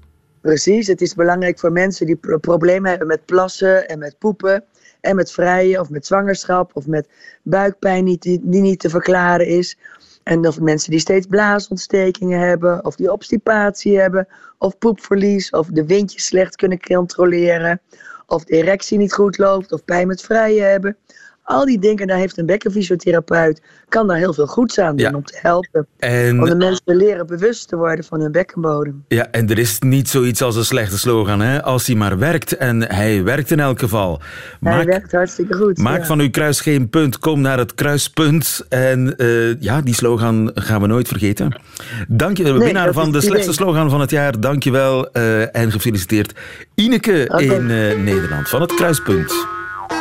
Precies, 0.45 0.87
het 0.87 1.01
is 1.01 1.15
belangrijk 1.15 1.59
voor 1.59 1.73
mensen 1.73 2.07
die 2.07 2.17
pro 2.17 2.39
problemen 2.39 2.91
hebben 2.91 3.09
met 3.09 3.25
plassen 3.25 3.89
en 3.89 3.99
met 3.99 4.19
poepen. 4.19 4.65
En 5.01 5.17
met 5.17 5.33
vrijen 5.33 5.81
of 5.81 5.91
met 5.91 6.07
zwangerschap 6.07 6.71
of 6.75 6.87
met 6.87 7.09
buikpijn 7.43 8.05
die, 8.05 8.19
die, 8.19 8.41
niet 8.43 8.79
te 8.79 8.91
verklaren 8.91 9.47
is. 9.47 9.79
En 10.23 10.47
of 10.47 10.61
mensen 10.61 10.91
die 10.91 11.01
steeds 11.01 11.27
blaasontstekingen 11.27 12.41
hebben, 12.41 12.85
of 12.85 12.97
die 12.97 13.13
obstipatie 13.13 13.99
hebben, 13.99 14.29
of 14.59 14.79
poepverlies, 14.79 15.51
of 15.51 15.67
de 15.67 15.87
windjes 15.87 16.27
slecht 16.27 16.57
kunnen 16.57 16.81
controleren, 16.81 17.81
of 18.27 18.45
de 18.45 18.57
erectie 18.57 18.99
niet 18.99 19.13
goed 19.13 19.39
loopt, 19.39 19.73
of 19.73 19.85
pijn 19.85 20.07
met 20.07 20.23
vrijen 20.23 20.71
hebben. 20.71 20.97
Al 21.45 21.65
die 21.65 21.79
dingen, 21.79 22.07
daar 22.07 22.19
heeft 22.19 22.39
een 22.39 22.47
bekkenfysiotherapeut, 22.47 23.63
kan 23.89 24.07
daar 24.09 24.17
heel 24.17 24.33
veel 24.35 24.47
goeds 24.47 24.79
aan 24.79 24.97
doen 24.97 25.07
Ja. 25.11 25.17
om 25.17 25.25
te 25.25 25.39
helpen. 25.43 25.87
En, 25.99 26.41
Om 26.41 26.49
de 26.49 26.57
mensen 26.57 26.85
te 26.85 26.95
leren 26.97 27.27
bewust 27.27 27.69
te 27.69 27.77
worden 27.77 28.05
van 28.05 28.21
hun 28.21 28.33
bekkenbodem. 28.33 29.05
ja, 29.09 29.27
en 29.31 29.49
er 29.51 29.59
is 29.59 29.79
niet 29.79 30.09
zoiets 30.09 30.43
als 30.43 30.57
een 30.57 30.65
slechte 30.65 30.99
slogan, 30.99 31.41
hè? 31.41 31.63
als 31.63 31.87
hij 31.87 31.97
maar 31.97 32.19
werkt. 32.19 32.57
En 32.57 32.83
hij 32.83 33.23
werkt 33.25 33.51
in 33.51 33.61
elk 33.61 33.79
geval. 33.79 34.21
Hij 34.61 34.85
werkt 34.85 35.13
hartstikke 35.13 35.55
goed. 35.55 35.79
maak 35.79 35.99
ja. 35.99 36.05
van 36.05 36.21
uw 36.21 36.31
kruis 36.31 36.61
geen 36.61 36.89
punt, 36.89 37.19
kom 37.19 37.41
naar 37.41 37.59
het 37.59 37.75
kruispunt. 37.75 38.67
En 38.69 39.17
eh, 39.17 39.61
ja, 39.61 39.81
die 39.81 39.95
slogan 39.95 40.51
gaan 40.55 40.81
we 40.81 40.87
nooit 40.87 41.09
vergeten. 41.09 41.61
Dank 42.09 42.37
je, 42.37 42.53
winnaar 42.53 42.87
dat 42.87 42.95
van 42.95 43.13
de 43.13 43.21
slechtste 43.21 43.53
idee. 43.53 43.55
slogan 43.65 43.91
van 43.91 44.01
het 44.01 44.11
jaar. 44.11 44.41
Dank 44.41 44.63
je 44.63 44.71
wel 44.71 45.11
eh, 45.13 45.57
en 45.57 45.73
gefeliciteerd 45.73 46.33
Ineke 46.75 47.27
in 47.37 47.71
eh, 47.71 47.99
Nederland 48.03 48.49
van 48.49 48.61
het 48.61 48.75
kruispunt. 48.75 49.35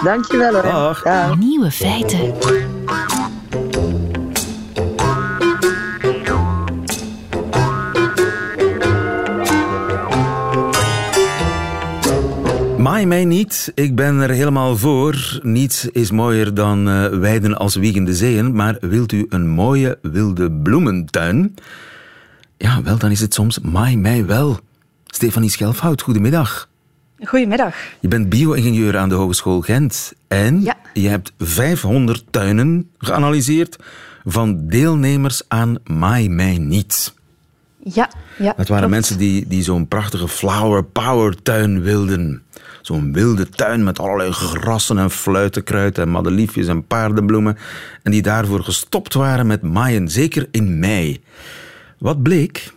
Dankjewel 0.03 0.53
hoor. 0.53 0.61
Dag. 0.61 1.03
Dag. 1.03 1.37
Nieuwe 1.37 1.71
feiten. 1.71 2.33
Maai 12.77 13.05
mij 13.05 13.25
niet, 13.25 13.71
ik 13.75 13.95
ben 13.95 14.19
er 14.19 14.29
helemaal 14.29 14.77
voor. 14.77 15.39
Niets 15.41 15.85
is 15.85 16.11
mooier 16.11 16.53
dan 16.53 16.89
eh, 16.89 17.07
weiden 17.07 17.57
als 17.57 17.75
wiegende 17.75 18.15
zeeën. 18.15 18.55
Maar 18.55 18.77
wilt 18.79 19.11
u 19.11 19.25
een 19.29 19.47
mooie 19.49 19.97
wilde 20.01 20.51
bloementuin? 20.51 21.55
Ja, 22.57 22.81
wel, 22.81 22.97
dan 22.97 23.11
is 23.11 23.19
het 23.19 23.33
soms 23.33 23.59
maai 23.59 23.97
mij 23.97 24.25
wel. 24.25 24.59
Stefanie 25.05 25.49
Schelfhout, 25.49 26.01
goedemiddag. 26.01 26.71
Goedemiddag. 27.25 27.75
Je 27.99 28.07
bent 28.07 28.29
bio-ingenieur 28.29 28.97
aan 28.97 29.09
de 29.09 29.15
Hogeschool 29.15 29.61
Gent. 29.61 30.13
En 30.27 30.61
Ja. 30.61 30.75
je 30.93 31.07
hebt 31.09 31.33
500 31.37 32.23
tuinen 32.29 32.89
geanalyseerd 32.97 33.77
van 34.25 34.67
deelnemers 34.67 35.41
aan 35.47 35.75
Maai 35.83 36.29
mij 36.29 36.57
niet. 36.57 37.13
Ja, 37.83 38.09
ja. 38.37 38.53
Dat 38.57 38.67
waren 38.67 38.77
klopt. 38.77 38.89
mensen 38.89 39.17
die, 39.17 39.47
die 39.47 39.63
zo'n 39.63 39.87
prachtige 39.87 40.27
flower 40.27 40.83
power 40.83 41.41
tuin 41.41 41.81
wilden. 41.81 42.41
Zo'n 42.81 43.13
wilde 43.13 43.49
tuin 43.49 43.83
met 43.83 43.99
allerlei 43.99 44.31
grassen 44.31 44.97
en 44.97 45.11
fluitenkruid 45.11 45.97
en 45.97 46.09
madeliefjes 46.09 46.67
en 46.67 46.87
paardenbloemen. 46.87 47.57
En 48.03 48.11
die 48.11 48.21
daarvoor 48.21 48.63
gestopt 48.63 49.13
waren 49.13 49.47
met 49.47 49.61
maaien, 49.61 50.09
zeker 50.09 50.47
in 50.51 50.79
mei. 50.79 51.21
Wat 51.97 52.21
bleek? 52.23 52.73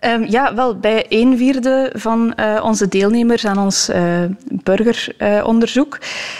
Ehm, 0.00 0.24
ja, 0.28 0.54
wel, 0.54 0.78
bij 0.78 1.06
een 1.08 1.36
vierde 1.36 1.92
van 1.94 2.34
eh, 2.34 2.60
onze 2.64 2.88
deelnemers 2.88 3.46
aan 3.46 3.58
ons 3.58 3.88
eh, 3.88 4.22
burgeronderzoek 4.62 5.98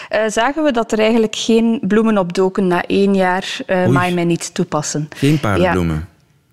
eh, 0.09 0.21
zagen 0.27 0.63
we 0.63 0.71
dat 0.71 0.91
er 0.91 0.99
eigenlijk 0.99 1.35
geen 1.35 1.81
bloemen 1.87 2.17
opdoken 2.17 2.67
na 2.67 2.83
één 2.85 3.15
jaar 3.15 3.57
uh, 3.67 3.87
maai 3.87 4.13
mij 4.13 4.23
niet 4.23 4.53
toepassen. 4.53 5.07
Geen 5.15 5.39
paardenbloemen. 5.39 6.07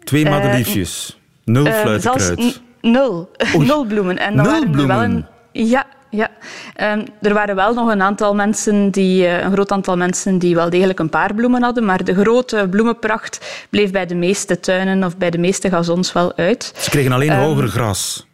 Twee 0.04 0.24
madeliefjes. 0.24 1.18
Nul 1.44 1.64
fluitenkruid. 1.64 2.38
zelfs 2.38 2.60
nul. 2.80 3.30
nul 3.58 3.84
bloemen. 3.84 4.18
En 4.18 4.36
dan 4.36 4.44
Nul 4.44 4.54
er 4.54 4.60
wel 4.60 4.70
bloemen? 4.70 5.00
een, 5.00 5.26
ja, 5.66 5.86
ja. 6.10 6.28
Ehm, 6.74 7.06
er 7.22 7.34
waren 7.34 7.54
wel 7.54 7.74
nog 7.74 7.90
een 7.90 8.02
aantal 8.02 8.34
mensen, 8.34 8.90
die, 8.90 9.26
eh, 9.26 9.42
een 9.42 9.52
groot 9.52 9.72
aantal 9.72 9.96
mensen 9.96 10.38
die 10.38 10.54
wel 10.54 10.70
degelijk 10.70 10.98
een 10.98 11.08
paar 11.10 11.34
bloemen 11.34 11.62
hadden, 11.62 11.84
maar 11.84 12.04
de 12.04 12.14
grote 12.14 12.66
bloemenpracht 12.70 13.66
bleef 13.70 13.90
bij 13.90 14.06
de 14.06 14.14
meeste 14.14 14.60
tuinen 14.60 15.04
of 15.04 15.16
bij 15.16 15.30
de 15.30 15.38
meeste 15.38 15.68
gazons 15.68 16.12
wel 16.12 16.36
uit. 16.36 16.72
Ze 16.76 16.90
kregen 16.90 17.12
alleen 17.12 17.30
Ehm, 17.30 17.40
hoger 17.40 17.68
gras. 17.68 18.26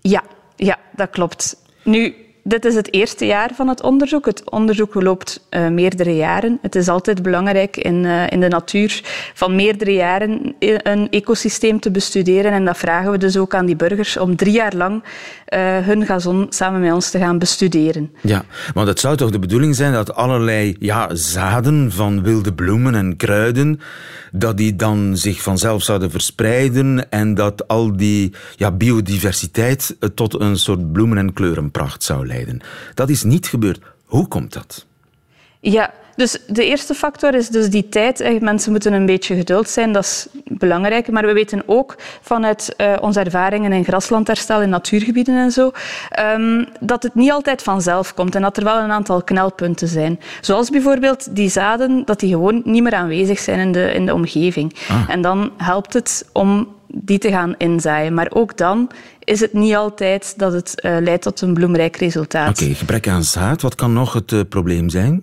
Ja, 0.00 0.22
ja, 0.56 0.78
dat 0.96 1.10
klopt. 1.10 1.56
Nu, 1.82 2.14
dit 2.44 2.64
is 2.64 2.74
het 2.74 2.92
eerste 2.92 3.26
jaar 3.26 3.50
van 3.54 3.68
het 3.68 3.82
onderzoek. 3.82 4.26
Het 4.26 4.50
onderzoek 4.50 4.94
loopt 4.94 5.46
eh, 5.48 5.68
meerdere 5.68 6.16
jaren. 6.16 6.58
Het 6.62 6.74
is 6.74 6.88
altijd 6.88 7.22
belangrijk 7.22 7.76
in, 7.76 8.04
eh, 8.04 8.30
in 8.30 8.40
de 8.40 8.48
natuur 8.48 9.00
van 9.34 9.54
meerdere 9.54 9.92
jaren 9.92 10.54
i- 10.60 10.78
een 10.82 11.10
ecosysteem 11.10 11.80
te 11.80 11.90
bestuderen. 11.90 12.52
En 12.52 12.64
dat 12.64 12.76
vragen 12.78 13.10
we 13.10 13.18
dus 13.18 13.36
ook 13.36 13.54
aan 13.54 13.66
die 13.66 13.76
burgers 13.76 14.16
om 14.16 14.36
drie 14.36 14.52
jaar 14.52 14.74
lang 14.74 15.02
eh, 15.44 15.60
hun 15.78 16.06
gazon 16.06 16.46
samen 16.48 16.80
met 16.80 16.92
ons 16.92 17.10
te 17.10 17.18
gaan 17.18 17.38
bestuderen. 17.38 18.10
Ja, 18.20 18.44
want 18.74 18.88
het 18.88 19.00
zou 19.00 19.16
toch 19.16 19.30
de 19.30 19.38
bedoeling 19.38 19.74
zijn 19.74 19.92
dat 19.92 20.14
allerlei 20.14 20.76
ja, 20.78 21.08
zaden 21.14 21.92
van 21.92 22.22
wilde 22.22 22.52
bloemen 22.52 22.94
en 22.94 23.16
kruiden, 23.16 23.80
dat 24.32 24.56
die 24.56 24.76
dan 24.76 25.16
zich 25.16 25.42
vanzelf 25.42 25.82
zouden 25.82 26.10
verspreiden 26.10 27.10
en 27.10 27.34
dat 27.34 27.68
al 27.68 27.96
die 27.96 28.32
ja, 28.56 28.70
biodiversiteit 28.70 29.96
eh, 30.00 30.08
tot 30.14 30.40
een 30.40 30.56
soort 30.56 30.92
bloemen- 30.92 31.18
en 31.18 31.32
kleurenpracht 31.32 32.02
zou 32.02 32.16
leiden. 32.18 32.32
Dat 32.94 33.08
is 33.08 33.22
niet 33.22 33.46
gebeurd. 33.46 33.80
Hoe 34.04 34.28
komt 34.28 34.52
dat? 34.52 34.86
Ja, 35.60 35.94
dus 36.16 36.38
de 36.46 36.64
eerste 36.64 36.94
factor 36.94 37.34
is 37.34 37.48
dus 37.48 37.70
die 37.70 37.88
tijd. 37.88 38.20
Eh, 38.20 38.40
Mensen 38.40 38.70
moeten 38.70 38.92
een 38.92 39.06
beetje 39.06 39.36
geduld 39.36 39.68
zijn, 39.68 39.92
dat 39.92 40.04
is 40.04 40.26
belangrijk. 40.44 41.10
Maar 41.10 41.26
we 41.26 41.32
weten 41.32 41.62
ook 41.66 41.96
vanuit 42.20 42.74
eh, 42.76 42.92
onze 43.00 43.20
ervaringen 43.20 43.72
in 43.72 43.84
graslandherstel, 43.84 44.62
in 44.62 44.68
natuurgebieden 44.68 45.36
en 45.36 45.50
zo, 45.50 45.70
ehm, 46.10 46.64
dat 46.80 47.02
het 47.02 47.14
niet 47.14 47.30
altijd 47.30 47.62
vanzelf 47.62 48.14
komt 48.14 48.34
en 48.34 48.42
dat 48.42 48.56
er 48.56 48.64
wel 48.64 48.78
een 48.78 48.90
aantal 48.90 49.22
knelpunten 49.22 49.88
zijn. 49.88 50.20
Zoals 50.40 50.70
bijvoorbeeld 50.70 51.36
die 51.36 51.48
zaden, 51.48 52.04
dat 52.04 52.20
die 52.20 52.30
gewoon 52.30 52.62
niet 52.64 52.82
meer 52.82 52.94
aanwezig 52.94 53.38
zijn 53.38 53.58
in 53.58 53.72
de, 53.72 53.92
in 53.92 54.06
de 54.06 54.14
omgeving. 54.14 54.76
En 55.08 55.22
dan 55.22 55.50
helpt 55.56 55.92
het 55.92 56.28
om 56.32 56.68
die 56.86 57.18
te 57.18 57.30
gaan 57.30 57.54
inzaaien. 57.58 58.14
Maar 58.14 58.30
ook 58.30 58.56
dan 58.56 58.90
is 59.18 59.40
het 59.40 59.52
niet 59.52 59.74
altijd 59.74 60.34
dat 60.36 60.52
het 60.52 60.80
eh, 60.80 60.96
leidt 61.00 61.22
tot 61.22 61.40
een 61.40 61.54
bloemrijk 61.54 61.96
resultaat. 61.96 62.62
Oké, 62.62 62.74
gebrek 62.74 63.08
aan 63.08 63.24
zaad, 63.24 63.62
wat 63.62 63.74
kan 63.74 63.92
nog 63.92 64.12
het 64.12 64.48
probleem 64.48 64.88
zijn? 64.88 65.22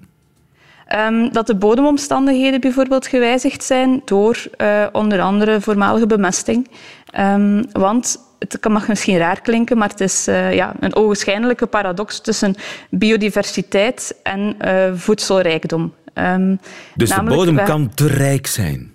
Ehm, 0.92 1.30
dat 1.32 1.48
de 1.48 1.56
bodemomstandigheden 1.56 2.62
bijvoorbeeld 2.62 3.08
gewijzigd 3.08 3.64
zijn 3.64 4.02
door 4.06 4.44
eh, 4.58 4.86
onder 4.92 5.22
andere 5.22 5.62
voormalige 5.62 6.08
bemesting. 6.08 6.68
Ehm, 7.06 7.64
want 7.72 8.18
het 8.40 8.68
mag 8.70 8.88
misschien 8.88 9.18
raar 9.18 9.42
klinken, 9.42 9.78
maar 9.78 9.90
het 9.90 10.00
is 10.00 10.28
eh, 10.28 10.54
ja, 10.54 10.74
een 10.80 10.96
ogenschijnlijke 10.96 11.66
paradox 11.66 12.22
tussen 12.22 12.56
biodiversiteit 12.90 14.16
en 14.24 14.56
eh, 14.58 14.94
voedselrijkdom. 14.94 15.94
Ehm, 16.14 16.56
Dus 16.96 17.10
de 17.10 17.24
bodem 17.24 17.56
kan 17.56 17.92
te 17.94 18.08
rijk 18.08 18.48
zijn. 18.48 18.94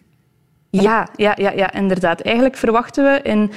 ja, 0.70 1.08
ja, 1.16 1.34
ja, 1.36 1.50
ja, 1.50 1.72
inderdaad. 1.72 2.20
Eigenlijk 2.20 2.56
verwachten 2.56 3.04
we 3.04 3.20
in, 3.22 3.50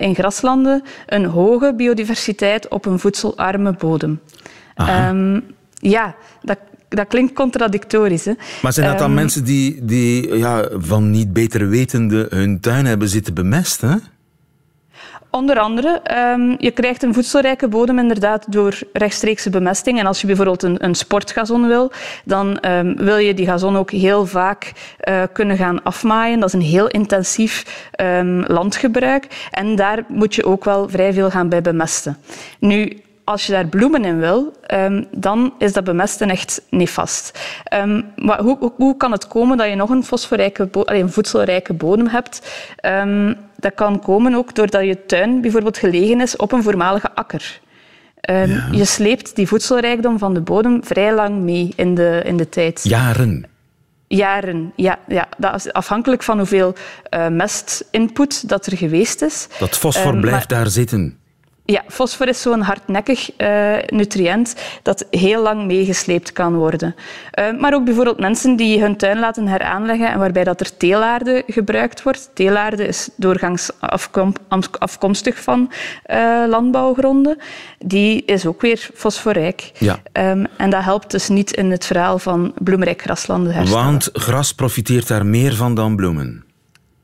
in 0.00 0.14
graslanden 0.14 0.82
een 1.06 1.24
hoge 1.24 1.74
biodiversiteit 1.74 2.68
op 2.68 2.86
een 2.86 2.98
voedselarme 2.98 3.72
bodem. 3.72 4.20
Ja, 5.82 6.14
dat, 6.42 6.58
dat 6.96 7.06
klinkt 7.06 7.32
contradictorisch. 7.32 8.24
Hè? 8.24 8.32
Maar 8.62 8.72
zijn 8.72 8.86
dat 8.86 8.98
dan 8.98 9.06
Ehm, 9.06 9.14
mensen 9.14 9.44
die, 9.44 9.84
die 9.84 10.36
ja, 10.36 10.68
van 10.72 11.10
niet 11.10 11.32
beter 11.32 11.68
wetende 11.68 12.26
hun 12.28 12.60
tuin 12.60 12.86
hebben 12.86 13.08
zitten 13.08 13.34
bemesten? 13.34 14.02
Onder 15.30 15.58
andere, 15.58 16.00
ehm, 16.02 16.54
je 16.58 16.70
krijgt 16.70 17.02
een 17.02 17.14
voedselrijke 17.14 17.68
bodem 17.68 17.98
inderdaad 17.98 18.52
door 18.52 18.78
rechtstreekse 18.92 19.50
bemesting. 19.50 19.98
En 19.98 20.06
als 20.06 20.20
je 20.20 20.26
bijvoorbeeld 20.26 20.62
een, 20.62 20.84
een 20.84 20.94
sportgazon 20.94 21.66
wil, 21.66 21.92
dan 22.24 22.58
ehm, 22.58 22.94
wil 22.96 23.16
je 23.16 23.34
die 23.34 23.46
gazon 23.46 23.76
ook 23.76 23.90
heel 23.90 24.26
vaak 24.26 24.72
eh, 24.98 25.22
kunnen 25.32 25.56
gaan 25.56 25.82
afmaaien. 25.82 26.40
Dat 26.40 26.48
is 26.48 26.54
een 26.54 26.60
heel 26.60 26.88
intensief 26.88 27.88
landgebruik. 28.46 29.48
En 29.50 29.76
daar 29.76 30.04
moet 30.08 30.34
je 30.34 30.44
ook 30.44 30.64
wel 30.64 30.88
vrij 30.88 31.12
veel 31.12 31.30
gaan 31.30 31.48
bij 31.48 31.62
bemesten. 31.62 32.16
Nu, 32.58 33.02
als 33.30 33.46
je 33.46 33.52
daar 33.52 33.66
bloemen 33.66 34.04
in 34.04 34.18
wil, 34.18 34.52
ehm, 34.66 35.04
dan 35.10 35.54
is 35.58 35.72
dat 35.72 35.84
bemesten 35.84 36.30
echt 36.30 36.62
nefast. 36.70 37.38
Ehm, 37.64 38.02
maar 38.16 38.40
hoe, 38.40 38.56
hoe, 38.58 38.72
hoe 38.76 38.96
kan 38.96 39.12
het 39.12 39.28
komen 39.28 39.56
dat 39.56 39.68
je 39.68 39.74
nog 39.74 39.90
een, 39.90 40.04
fosforrijke 40.04 40.68
allee, 40.84 41.02
een 41.02 41.12
voedselrijke 41.12 41.72
bodem 41.72 42.06
hebt? 42.08 42.50
Ehm, 42.76 43.34
dat 43.56 43.74
kan 43.74 44.00
komen 44.00 44.34
ook 44.34 44.54
doordat 44.54 44.84
je 44.84 45.06
tuin 45.06 45.40
bijvoorbeeld 45.40 45.78
gelegen 45.78 46.20
is 46.20 46.36
op 46.36 46.52
een 46.52 46.62
voormalige 46.62 47.14
akker. 47.14 47.60
Ehm, 48.20 48.72
Je 48.72 48.84
sleept 48.84 49.36
die 49.36 49.48
voedselrijkdom 49.48 50.18
van 50.18 50.34
de 50.34 50.40
bodem 50.40 50.84
vrij 50.84 51.14
lang 51.14 51.40
mee 51.40 51.72
in 51.76 51.94
de, 51.94 52.22
in 52.24 52.36
de 52.36 52.48
tijd. 52.48 52.80
Jaren. 52.82 53.46
Jaren, 54.06 54.72
ja, 54.76 54.98
ja. 55.08 55.28
Dat 55.38 55.54
is 55.54 55.72
afhankelijk 55.72 56.22
van 56.22 56.36
hoeveel 56.38 56.74
eh, 57.02 57.28
mestinput 57.28 58.48
dat 58.48 58.66
er 58.66 58.76
geweest 58.76 59.22
is. 59.22 59.46
Dat 59.58 59.78
fosfor 59.78 60.12
Ehm, 60.12 60.20
blijft 60.20 60.50
maar- 60.50 60.58
daar 60.58 60.70
zitten. 60.70 61.18
Ja, 61.70 61.82
fosfor 61.88 62.28
is 62.28 62.40
zo'n 62.42 62.60
hardnekkig 62.60 63.36
eh, 63.36 63.76
nutriënt 63.86 64.54
dat 64.82 65.06
heel 65.10 65.42
lang 65.42 65.66
meegesleept 65.66 66.32
kan 66.32 66.54
worden. 66.54 66.94
Eh, 67.30 67.52
maar 67.58 67.74
ook 67.74 67.84
bijvoorbeeld 67.84 68.18
mensen 68.20 68.56
die 68.56 68.80
hun 68.80 68.96
tuin 68.96 69.18
laten 69.18 69.46
heraanleggen 69.46 70.10
en 70.12 70.18
waarbij 70.18 70.44
dat 70.44 70.60
er 70.60 70.76
teelaarde 70.76 71.42
gebruikt 71.46 72.02
wordt. 72.02 72.30
Teelaarde 72.34 72.86
is 72.86 73.08
afkom- 73.80 74.34
af- 74.48 74.70
afkomstig 74.78 75.42
van 75.42 75.72
eh, 76.02 76.44
landbouwgronden. 76.48 77.38
Die 77.78 78.24
is 78.24 78.46
ook 78.46 78.60
weer 78.60 78.90
fosforrijk. 78.94 79.70
Ja. 79.78 79.98
Ehm, 80.12 80.44
en 80.56 80.70
dat 80.70 80.84
helpt 80.84 81.10
dus 81.10 81.28
niet 81.28 81.52
in 81.52 81.70
het 81.70 81.86
verhaal 81.86 82.18
van 82.18 82.52
bloemrijk 82.58 83.02
graslanden 83.02 83.52
herstellen. 83.52 83.84
Want 83.84 84.08
gras 84.12 84.54
profiteert 84.54 85.08
daar 85.08 85.26
meer 85.26 85.54
van 85.54 85.74
dan 85.74 85.96
bloemen. 85.96 86.44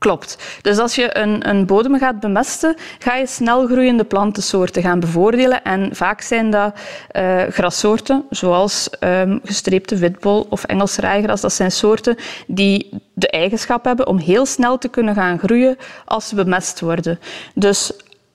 Klopt. 0.07 0.37
Dus 0.61 0.77
als 0.77 0.95
je 0.95 1.17
een, 1.17 1.49
een 1.49 1.65
bodem 1.65 1.97
gaat 1.97 2.19
bemesten, 2.19 2.75
ga 2.99 3.15
je 3.15 3.27
snel 3.27 3.65
groeiende 3.65 4.03
plantensoorten 4.03 4.81
gaan 4.81 4.99
bevoordelen. 4.99 5.63
En 5.63 5.89
vaak 5.95 6.21
zijn 6.21 6.51
dat 6.51 6.73
uh, 7.11 7.43
grassoorten, 7.49 8.25
zoals 8.29 8.89
um, 8.99 9.39
gestreepte 9.43 9.95
witbol 9.95 10.47
of 10.49 10.63
Engels 10.63 10.95
rijgras. 10.95 11.41
Dat 11.41 11.53
zijn 11.53 11.71
soorten 11.71 12.15
die 12.45 12.89
de 13.13 13.29
eigenschap 13.29 13.85
hebben 13.85 14.07
om 14.07 14.17
heel 14.17 14.45
snel 14.45 14.77
te 14.77 14.87
kunnen 14.87 15.15
gaan 15.15 15.39
groeien 15.39 15.77
als 16.05 16.27
ze 16.27 16.35
bemest 16.35 16.79
worden. 16.79 17.19
Dus 17.53 17.91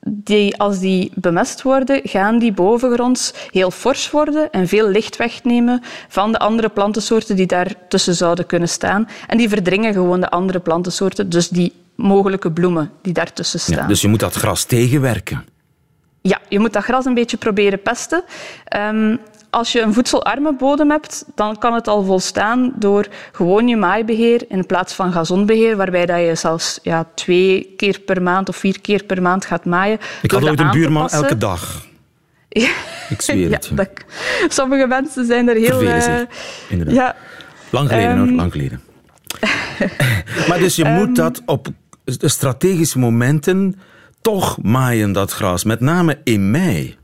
die, 0.06 0.56
als 0.56 0.78
die 0.78 1.12
bemest 1.14 1.62
worden, 1.62 2.00
gaan 2.04 2.38
die 2.38 2.52
bovengronds 2.52 3.35
heel 3.50 3.71
fors 3.71 4.11
worden 4.11 4.50
en 4.50 4.68
veel 4.68 4.88
licht 4.88 5.16
wegnemen 5.16 5.82
van 6.09 6.32
de 6.32 6.38
andere 6.38 6.68
plantensoorten 6.68 7.37
die 7.37 7.47
daartussen 7.47 8.14
zouden 8.14 8.47
kunnen 8.47 8.68
staan. 8.68 9.09
En 9.26 9.38
die 9.38 9.49
verdringen 9.49 9.92
gewoon 9.92 10.21
de 10.21 10.30
andere 10.30 10.61
plantensoorten, 10.61 11.30
dus 11.30 11.49
die 11.49 11.73
mogelijke 11.94 12.52
bloemen 12.52 12.90
die 13.02 13.12
daartussen 13.12 13.61
staan. 13.61 13.76
Ja, 13.76 13.87
dus 13.87 14.00
je 14.00 14.09
moet 14.09 14.21
dat 14.21 14.35
gras 14.35 14.64
tegenwerken. 14.64 15.44
Ja, 16.21 16.38
je 16.49 16.59
moet 16.59 16.73
dat 16.73 16.85
gras 16.85 17.04
een 17.04 17.14
beetje 17.14 17.37
proberen 17.37 17.82
pesten. 17.82 18.25
Um, 18.76 19.18
als 19.52 19.73
je 19.73 19.80
een 19.80 19.92
voedselarme 19.92 20.54
bodem 20.54 20.90
hebt, 20.90 21.25
dan 21.35 21.59
kan 21.59 21.75
het 21.75 21.88
al 21.88 22.04
volstaan 22.04 22.73
door 22.75 23.06
gewoon 23.32 23.68
je 23.68 23.76
maaibeheer 23.76 24.44
in 24.49 24.66
plaats 24.66 24.94
van 24.94 25.12
gazonbeheer, 25.12 25.76
waarbij 25.76 26.06
dat 26.06 26.21
je 26.21 26.35
zelfs 26.35 26.78
ja, 26.82 27.06
twee 27.14 27.75
keer 27.76 28.00
per 28.00 28.23
maand 28.23 28.49
of 28.49 28.56
vier 28.56 28.80
keer 28.80 29.04
per 29.04 29.23
maand 29.23 29.44
gaat 29.44 29.64
maaien. 29.64 29.99
Ik 30.23 30.30
had 30.30 30.42
ooit 30.42 30.61
een 30.61 30.71
buurman 30.71 31.09
elke 31.09 31.37
dag. 31.37 31.87
Ja. 32.49 32.71
Ik 33.09 33.23
zweer 33.23 33.50
het. 33.50 33.71
Dat, 33.75 33.88
sommige 34.49 34.87
mensen 34.87 35.26
zijn 35.26 35.49
er 35.49 35.56
heel... 35.56 35.82
Uh, 35.82 36.21
inderdaad. 36.68 36.94
Ja. 36.94 37.16
Lang 37.71 37.88
geleden 37.88 38.16
hoor, 38.16 38.26
ehm, 38.26 38.37
lang 38.37 38.52
geleden. 38.52 38.80
maar 40.49 40.59
dus 40.59 40.76
je 40.76 40.85
moet 40.85 41.06
ehm, 41.06 41.14
dat 41.14 41.42
op 41.47 41.68
strategische 42.04 42.99
momenten 42.99 43.80
toch 44.21 44.62
maaien, 44.62 45.12
dat 45.12 45.32
gras. 45.32 45.64
Met 45.64 45.80
name 45.80 46.21
in 46.25 46.50
mei. 46.50 46.97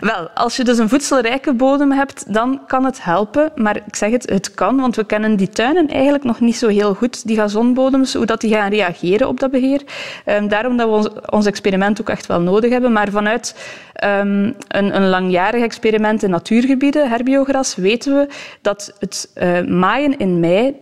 Wel, 0.00 0.28
als 0.34 0.56
je 0.56 0.64
dus 0.64 0.78
een 0.78 0.88
voedselrijke 0.88 1.52
bodem 1.52 1.92
hebt, 1.92 2.32
dan 2.34 2.60
kan 2.66 2.84
het 2.84 3.04
helpen. 3.04 3.52
Maar 3.54 3.76
ik 3.76 3.96
zeg 3.96 4.10
het, 4.10 4.30
het 4.30 4.54
kan, 4.54 4.80
want 4.80 4.96
we 4.96 5.04
kennen 5.04 5.36
die 5.36 5.48
tuinen 5.48 5.88
eigenlijk 5.88 6.24
nog 6.24 6.40
niet 6.40 6.56
zo 6.56 6.68
heel 6.68 6.94
goed, 6.94 7.26
die 7.26 7.36
gazonbodems, 7.36 8.14
hoe 8.14 8.26
dat 8.26 8.40
die 8.40 8.54
gaan 8.54 8.70
reageren 8.70 9.28
op 9.28 9.40
dat 9.40 9.50
beheer. 9.50 9.82
Um, 10.26 10.48
daarom 10.48 10.76
dat 10.76 10.88
we 10.88 11.30
ons, 11.30 11.46
experiment 11.46 12.00
ook 12.00 12.08
echt 12.08 12.26
wel 12.26 12.40
nodig 12.40 12.70
hebben. 12.70 12.92
Maar 12.92 13.10
vanuit 13.10 13.54
um, 14.04 14.54
een, 14.68 14.96
een, 14.96 15.08
langjarig 15.08 15.62
experiment 15.62 16.22
in 16.22 16.30
natuurgebieden, 16.30 17.08
herbiogras, 17.08 17.74
weten 17.74 18.14
we 18.14 18.28
dat 18.60 18.96
het 18.98 19.30
uh, 19.34 19.60
maaien 19.60 20.18
in 20.18 20.40
mei 20.40 20.76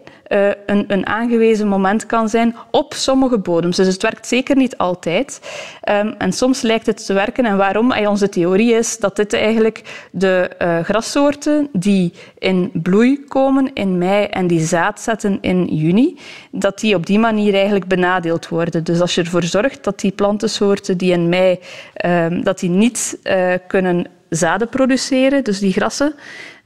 een, 0.66 0.84
een, 0.88 1.06
aangewezen 1.06 1.68
moment 1.68 2.06
kan 2.06 2.28
zijn 2.28 2.56
op 2.70 2.94
sommige 2.94 3.38
bodems. 3.38 3.76
Dus 3.76 3.86
het 3.86 4.02
werkt 4.02 4.26
zeker 4.26 4.56
niet 4.56 4.78
altijd. 4.78 5.40
Um, 5.88 6.14
en 6.18 6.32
soms 6.32 6.62
lijkt 6.62 6.86
het 6.86 7.06
te 7.06 7.12
werken. 7.12 7.44
En 7.44 7.56
waarom? 7.56 7.92
Ay, 7.92 8.06
onze 8.06 8.28
theorie 8.28 8.72
is 8.72 8.98
dat 8.98 9.16
dit 9.16 9.32
eigenlijk 9.32 10.08
de 10.10 10.50
uh, 10.58 10.78
grassoorten 10.80 11.68
die 11.72 12.12
in 12.38 12.70
bloei 12.72 13.24
komen 13.28 13.70
in 13.74 13.98
mei 13.98 14.24
en 14.24 14.46
die 14.46 14.60
zaad 14.60 15.00
zetten 15.00 15.38
in 15.40 15.64
juni, 15.64 16.18
dat 16.50 16.78
die 16.78 16.94
op 16.94 17.06
die 17.06 17.18
manier 17.18 17.54
eigenlijk 17.54 17.86
benadeeld 17.86 18.48
worden. 18.48 18.84
Dus 18.84 19.00
als 19.00 19.14
je 19.14 19.20
ervoor 19.20 19.42
zorgt 19.42 19.84
dat 19.84 20.00
die 20.00 20.12
plantensoorten 20.12 20.96
die 20.96 21.12
in 21.12 21.28
mei 21.28 21.58
um, 22.04 22.44
dat 22.44 22.58
die 22.58 22.70
niet 22.70 23.18
uh, 23.24 23.54
kunnen 23.66 24.06
zaden 24.28 24.68
produceren, 24.68 25.44
dus 25.44 25.58
die 25.58 25.72
grassen, 25.72 26.14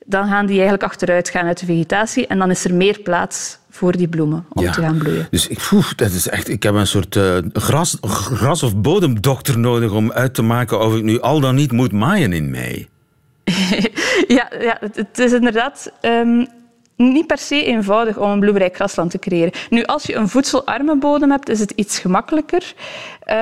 dan 0.04 0.28
gaan 0.28 0.46
die 0.46 0.54
eigenlijk 0.54 0.82
achteruit 0.82 1.28
gaan 1.28 1.46
uit 1.46 1.58
de 1.58 1.66
vegetatie 1.66 2.26
en 2.26 2.38
dan 2.38 2.50
is 2.50 2.64
er 2.64 2.74
meer 2.74 3.00
plaats 3.02 3.58
voor 3.70 3.96
die 3.96 4.08
bloemen 4.08 4.44
om 4.52 4.64
te 4.64 4.80
gaan 4.80 4.98
bloeien. 4.98 5.26
Dus 5.30 5.46
ik, 5.46 5.66
poef, 5.68 5.94
dat 5.94 6.10
is 6.10 6.28
echt, 6.28 6.48
ik 6.48 6.62
heb 6.62 6.74
een 6.74 6.86
soort 6.86 7.16
uh, 7.16 7.36
gras, 7.52 7.98
gras- 8.00 8.62
of 8.62 8.76
bodemdokter 8.76 9.58
nodig 9.58 9.92
om 9.92 10.12
uit 10.12 10.34
te 10.34 10.42
maken 10.42 10.80
of 10.80 10.96
ik 10.96 11.02
nu 11.02 11.20
al 11.20 11.40
dan 11.40 11.54
niet 11.54 11.72
moet 11.72 11.92
maaien 11.92 12.32
in 12.32 12.50
mei. 12.50 12.88
ja, 14.36 14.50
ja, 14.60 14.78
het 14.92 15.18
is 15.18 15.32
inderdaad 15.32 15.92
um, 16.02 16.46
niet 16.96 17.26
per 17.26 17.38
se 17.38 17.64
eenvoudig 17.64 18.18
om 18.18 18.30
een 18.30 18.40
bloemrijk 18.40 18.74
grasland 18.74 19.10
te 19.10 19.18
creëren. 19.18 19.52
Nu, 19.70 19.84
als 19.84 20.02
je 20.02 20.14
een 20.14 20.28
voedselarme 20.28 20.96
bodem 20.96 21.30
hebt, 21.30 21.48
is 21.48 21.60
het 21.60 21.70
iets 21.70 21.98
gemakkelijker. 21.98 22.74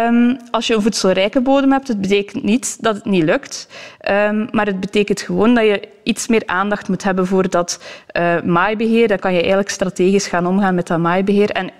Um, 0.09 0.37
als 0.51 0.67
je 0.67 0.75
een 0.75 0.83
voedselrijke 0.83 1.41
bodem 1.41 1.73
hebt, 1.73 1.89
het 1.89 2.01
betekent 2.01 2.43
niet 2.43 2.83
dat 2.83 2.95
het 2.95 3.05
niet 3.05 3.23
lukt, 3.23 3.69
um, 4.11 4.49
maar 4.51 4.67
het 4.67 4.81
betekent 4.81 5.21
gewoon 5.21 5.55
dat 5.55 5.65
je 5.65 5.89
iets 6.03 6.29
meer 6.29 6.43
aandacht 6.47 6.89
moet 6.89 7.03
hebben 7.03 7.27
voor 7.27 7.51
dat 7.51 7.83
uh, 8.13 8.41
maaibeheer. 8.41 9.09
Dan 9.09 9.19
kan 9.19 9.33
je 9.33 9.39
eigenlijk 9.39 9.71
strategisch 9.71 10.27
gaan 10.27 10.47
omgaan 10.47 10.75
met 10.75 10.87
dat 10.87 10.99
maaibeheer. 10.99 11.51
En 11.51 11.71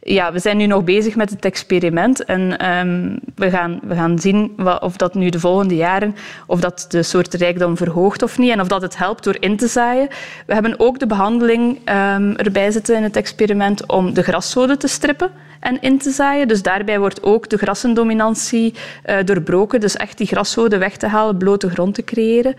ja, 0.00 0.32
we 0.32 0.38
zijn 0.38 0.56
nu 0.56 0.66
nog 0.66 0.84
bezig 0.84 1.16
met 1.16 1.30
het 1.30 1.44
experiment 1.44 2.24
en 2.24 2.68
um, 2.68 3.18
we, 3.34 3.50
gaan, 3.50 3.80
we 3.82 3.94
gaan 3.94 4.18
zien 4.18 4.52
wat, 4.56 4.82
of 4.82 4.96
dat 4.96 5.14
nu 5.14 5.28
de 5.28 5.40
volgende 5.40 5.76
jaren 5.76 6.16
of 6.46 6.60
dat 6.60 6.86
de 6.88 7.02
soort 7.02 7.34
rijkdom 7.34 7.76
verhoogt 7.76 8.22
of 8.22 8.38
niet 8.38 8.50
en 8.50 8.60
of 8.60 8.68
dat 8.68 8.82
het 8.82 8.96
helpt 8.96 9.24
door 9.24 9.36
in 9.40 9.56
te 9.56 9.66
zaaien. 9.66 10.08
We 10.46 10.52
hebben 10.52 10.80
ook 10.80 10.98
de 10.98 11.06
behandeling 11.06 11.76
um, 11.76 12.36
erbij 12.36 12.70
zitten 12.70 12.96
in 12.96 13.02
het 13.02 13.16
experiment 13.16 13.86
om 13.86 14.14
de 14.14 14.22
graszoden 14.22 14.78
te 14.78 14.88
strippen 14.88 15.30
en 15.60 15.80
in 15.80 15.98
te 15.98 16.10
zaaien. 16.10 16.48
Dus 16.48 16.62
daarbij 16.62 16.98
wordt 16.98 17.22
ook 17.22 17.48
de 17.48 17.56
grassendominantie 17.56 18.74
uh, 19.06 19.16
doorbroken. 19.24 19.80
Dus 19.80 19.96
echt 19.96 20.18
die 20.18 20.26
graszoden 20.26 20.78
weg 20.78 20.96
te 20.96 21.06
halen, 21.06 21.36
blote 21.36 21.70
grond 21.70 21.94
te 21.94 22.04
creëren. 22.04 22.54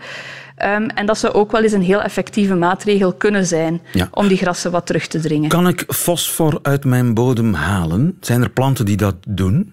Um, 0.64 0.86
en 0.86 1.06
dat 1.06 1.18
zou 1.18 1.32
ook 1.32 1.52
wel 1.52 1.62
eens 1.62 1.72
een 1.72 1.82
heel 1.82 2.02
effectieve 2.02 2.54
maatregel 2.54 3.12
kunnen 3.12 3.46
zijn 3.46 3.80
ja. 3.92 4.08
om 4.10 4.28
die 4.28 4.36
grassen 4.36 4.70
wat 4.70 4.86
terug 4.86 5.06
te 5.06 5.20
dringen. 5.20 5.48
Kan 5.48 5.68
ik 5.68 5.84
fosfor 5.88 6.58
uit 6.62 6.84
mijn 6.84 7.14
bodem 7.14 7.54
halen? 7.54 8.16
Zijn 8.20 8.42
er 8.42 8.50
planten 8.50 8.84
die 8.84 8.96
dat 8.96 9.14
doen? 9.28 9.72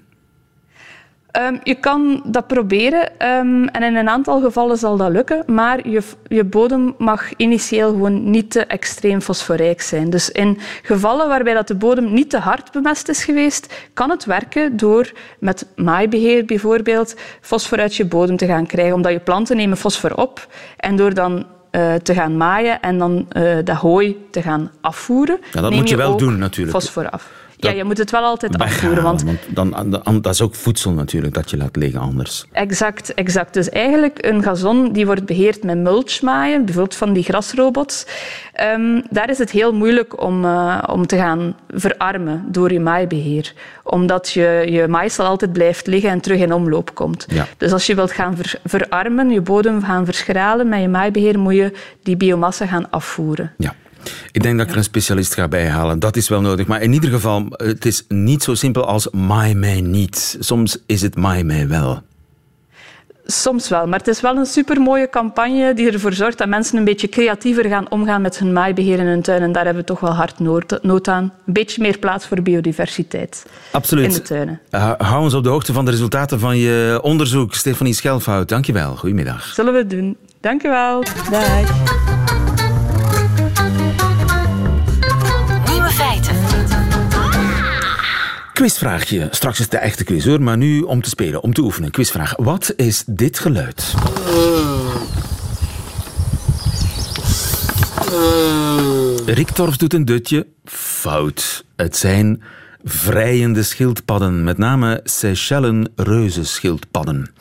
Um, 1.39 1.59
je 1.63 1.75
kan 1.75 2.21
dat 2.25 2.47
proberen 2.47 3.01
um, 3.01 3.67
en 3.67 3.83
in 3.83 3.95
een 3.95 4.09
aantal 4.09 4.41
gevallen 4.41 4.77
zal 4.77 4.97
dat 4.97 5.11
lukken, 5.11 5.43
maar 5.47 5.89
je, 5.89 6.01
je 6.27 6.43
bodem 6.43 6.95
mag 6.97 7.35
initieel 7.35 7.89
gewoon 7.89 8.29
niet 8.29 8.51
te 8.51 8.65
extreem 8.65 9.21
fosforrijk 9.21 9.81
zijn. 9.81 10.09
Dus 10.09 10.29
in 10.29 10.59
gevallen 10.81 11.27
waarbij 11.27 11.53
dat 11.53 11.67
de 11.67 11.75
bodem 11.75 12.13
niet 12.13 12.29
te 12.29 12.37
hard 12.37 12.71
bemest 12.71 13.09
is 13.09 13.23
geweest, 13.23 13.73
kan 13.93 14.09
het 14.09 14.25
werken 14.25 14.77
door 14.77 15.11
met 15.39 15.67
maaibeheer 15.75 16.45
bijvoorbeeld 16.45 17.15
fosfor 17.41 17.79
uit 17.79 17.95
je 17.95 18.05
bodem 18.05 18.37
te 18.37 18.45
gaan 18.45 18.65
krijgen, 18.65 18.95
omdat 18.95 19.11
je 19.11 19.19
planten 19.19 19.55
nemen 19.55 19.77
fosfor 19.77 20.15
op 20.15 20.47
en 20.77 20.95
door 20.95 21.13
dan 21.13 21.45
uh, 21.71 21.93
te 21.93 22.13
gaan 22.13 22.37
maaien 22.37 22.81
en 22.81 22.97
dan 22.97 23.27
uh, 23.37 23.55
dat 23.63 23.77
hooi 23.77 24.25
te 24.31 24.41
gaan 24.41 24.71
afvoeren. 24.81 25.39
Ja, 25.51 25.61
dat 25.61 25.71
moet 25.71 25.89
je 25.89 25.97
wel 25.97 26.17
doen 26.17 26.37
natuurlijk. 26.37 26.77
Fosfor 26.77 27.09
af 27.09 27.45
ja, 27.57 27.71
je 27.71 27.83
moet 27.83 27.97
het 27.97 28.11
wel 28.11 28.23
altijd 28.23 28.57
afvoeren. 28.57 29.03
Want, 29.03 29.23
want 29.23 29.39
dan, 29.47 29.99
dan, 30.03 30.21
dat 30.21 30.33
is 30.33 30.41
ook 30.41 30.55
voedsel 30.55 30.91
natuurlijk 30.91 31.33
dat 31.33 31.49
je 31.49 31.57
laat 31.57 31.75
liggen 31.75 31.99
anders. 31.99 32.45
Exact, 32.51 33.13
exact. 33.13 33.53
Dus 33.53 33.69
eigenlijk 33.69 34.25
een 34.25 34.43
gazon 34.43 34.91
die 34.91 35.05
wordt 35.05 35.25
beheerd 35.25 35.63
met 35.63 35.77
mulchmaaien, 35.77 36.65
bijvoorbeeld 36.65 36.95
van 36.95 37.13
die 37.13 37.23
grasrobots. 37.23 38.05
Um, 38.73 39.03
daar 39.09 39.29
is 39.29 39.37
het 39.37 39.51
heel 39.51 39.73
moeilijk 39.73 40.21
om, 40.21 40.45
uh, 40.45 40.83
om 40.89 41.07
te 41.07 41.15
gaan 41.17 41.55
verarmen 41.69 42.45
door 42.47 42.71
je 42.71 42.79
maaibeheer. 42.79 43.53
Omdat 43.83 44.31
je, 44.31 44.65
je 44.69 44.87
maaisel 44.87 45.25
altijd 45.25 45.53
blijft 45.53 45.87
liggen 45.87 46.09
en 46.09 46.21
terug 46.21 46.39
in 46.39 46.53
omloop 46.53 46.95
komt. 46.95 47.25
Ja. 47.29 47.47
Dus 47.57 47.71
als 47.71 47.85
je 47.85 47.95
wilt 47.95 48.11
gaan 48.11 48.35
ver, 48.35 48.59
verarmen, 48.63 49.29
je 49.29 49.41
bodem 49.41 49.83
gaan 49.83 50.05
verschralen 50.05 50.69
met 50.69 50.81
je 50.81 50.87
maaibeheer, 50.87 51.39
moet 51.39 51.55
je 51.55 51.73
die 52.03 52.17
biomassa 52.17 52.65
gaan 52.65 52.89
afvoeren. 52.89 53.51
Ja. 53.57 53.73
Ik 54.31 54.43
denk 54.43 54.57
dat 54.57 54.65
ik 54.65 54.71
er 54.71 54.77
een 54.77 54.83
specialist 54.83 55.33
ga 55.33 55.47
bijhalen. 55.47 55.99
Dat 55.99 56.15
is 56.15 56.29
wel 56.29 56.41
nodig. 56.41 56.67
Maar 56.67 56.81
in 56.81 56.93
ieder 56.93 57.09
geval, 57.09 57.45
het 57.49 57.85
is 57.85 58.05
niet 58.07 58.43
zo 58.43 58.53
simpel 58.53 58.85
als 58.85 59.09
maai 59.09 59.55
mij 59.55 59.81
niet. 59.81 60.37
Soms 60.39 60.77
is 60.85 61.01
het 61.01 61.15
maai 61.15 61.43
mij 61.43 61.67
wel. 61.67 62.01
Soms 63.29 63.69
wel, 63.69 63.87
maar 63.87 63.99
het 63.99 64.07
is 64.07 64.21
wel 64.21 64.35
een 64.35 64.45
supermooie 64.45 65.09
campagne 65.09 65.73
die 65.73 65.91
ervoor 65.91 66.13
zorgt 66.13 66.37
dat 66.37 66.47
mensen 66.47 66.77
een 66.77 66.83
beetje 66.83 67.09
creatiever 67.09 67.65
gaan 67.65 67.91
omgaan 67.91 68.21
met 68.21 68.39
hun 68.39 68.53
maaibeheer 68.53 68.99
in 68.99 69.05
hun 69.05 69.21
tuin. 69.21 69.41
En 69.41 69.51
daar 69.51 69.65
hebben 69.65 69.83
we 69.83 69.87
toch 69.87 69.99
wel 69.99 70.13
hard 70.13 70.39
nood 70.81 71.07
aan. 71.07 71.23
Een 71.23 71.53
beetje 71.53 71.81
meer 71.81 71.97
plaats 71.97 72.27
voor 72.27 72.41
biodiversiteit 72.41 73.45
Absoluut. 73.71 74.05
in 74.05 74.11
de 74.11 74.21
tuinen. 74.21 74.59
Uh, 74.71 74.91
hou 74.97 75.23
ons 75.23 75.33
op 75.33 75.43
de 75.43 75.49
hoogte 75.49 75.73
van 75.73 75.85
de 75.85 75.91
resultaten 75.91 76.39
van 76.39 76.57
je 76.57 76.99
onderzoek. 77.01 77.53
Stefanie 77.53 77.93
Schelfhout, 77.93 78.49
dankjewel. 78.49 78.95
Goedemiddag. 78.95 79.45
Zullen 79.45 79.73
we 79.73 79.87
doen. 79.87 80.17
Dankjewel. 80.39 81.03
Dag. 81.31 82.16
Quizvraagje. 88.57 89.27
Straks 89.31 89.59
is 89.59 89.69
de 89.69 89.77
echte 89.77 90.03
quiz 90.03 90.25
hoor, 90.25 90.41
maar 90.41 90.57
nu 90.57 90.81
om 90.81 91.01
te 91.01 91.09
spelen, 91.09 91.43
om 91.43 91.53
te 91.53 91.61
oefenen. 91.61 91.91
Quizvraag. 91.91 92.33
Wat 92.37 92.73
is 92.75 93.03
dit 93.05 93.39
geluid? 93.39 93.93
Rick 99.25 99.49
Torfs 99.49 99.77
doet 99.77 99.93
een 99.93 100.05
dutje. 100.05 100.47
Fout. 100.65 101.65
Het 101.75 101.97
zijn 101.97 102.41
vrijende 102.83 103.63
schildpadden, 103.63 104.43
met 104.43 104.57
name 104.57 104.99
Seychellen 105.03 105.91
reuzenschildpadden. 105.95 107.31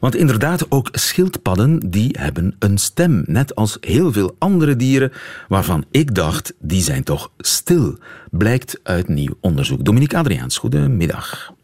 Want 0.00 0.14
inderdaad, 0.14 0.70
ook 0.70 0.88
schildpadden 0.92 1.90
die 1.90 2.16
hebben 2.18 2.56
een 2.58 2.78
stem, 2.78 3.22
net 3.26 3.54
als 3.54 3.76
heel 3.80 4.12
veel 4.12 4.36
andere 4.38 4.76
dieren 4.76 5.12
waarvan 5.48 5.84
ik 5.90 6.14
dacht, 6.14 6.54
die 6.58 6.82
zijn 6.82 7.04
toch 7.04 7.30
stil, 7.38 7.98
blijkt 8.30 8.80
uit 8.82 9.08
nieuw 9.08 9.36
onderzoek. 9.40 9.84
Dominique 9.84 10.18
Adriaans, 10.18 10.58
goedemiddag. 10.58 11.54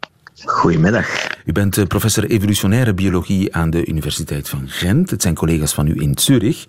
Goedemiddag. 0.45 1.27
U 1.45 1.51
bent 1.51 1.77
eh, 1.77 1.85
professor 1.85 2.23
evolutionaire 2.23 2.93
biologie 2.93 3.55
aan 3.55 3.69
de 3.69 3.85
Universiteit 3.85 4.49
van 4.49 4.63
Gent. 4.67 5.09
Het 5.09 5.21
zijn 5.21 5.35
collega's 5.35 5.73
van 5.73 5.87
u 5.87 6.01
in 6.01 6.17
Zurich. 6.17 6.65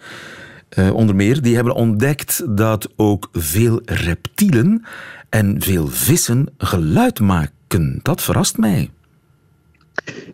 Uh, 0.78 0.94
onder 0.94 1.14
meer, 1.14 1.42
die 1.42 1.54
hebben 1.54 1.74
ontdekt 1.74 2.42
dat 2.48 2.88
ook 2.96 3.28
veel 3.32 3.80
reptielen 3.84 4.84
en 5.34 5.54
veel 5.58 5.86
vissen 5.88 6.46
geluid 6.58 7.20
maken. 7.20 8.00
Dat 8.02 8.22
verrast 8.22 8.58
mij. 8.58 8.90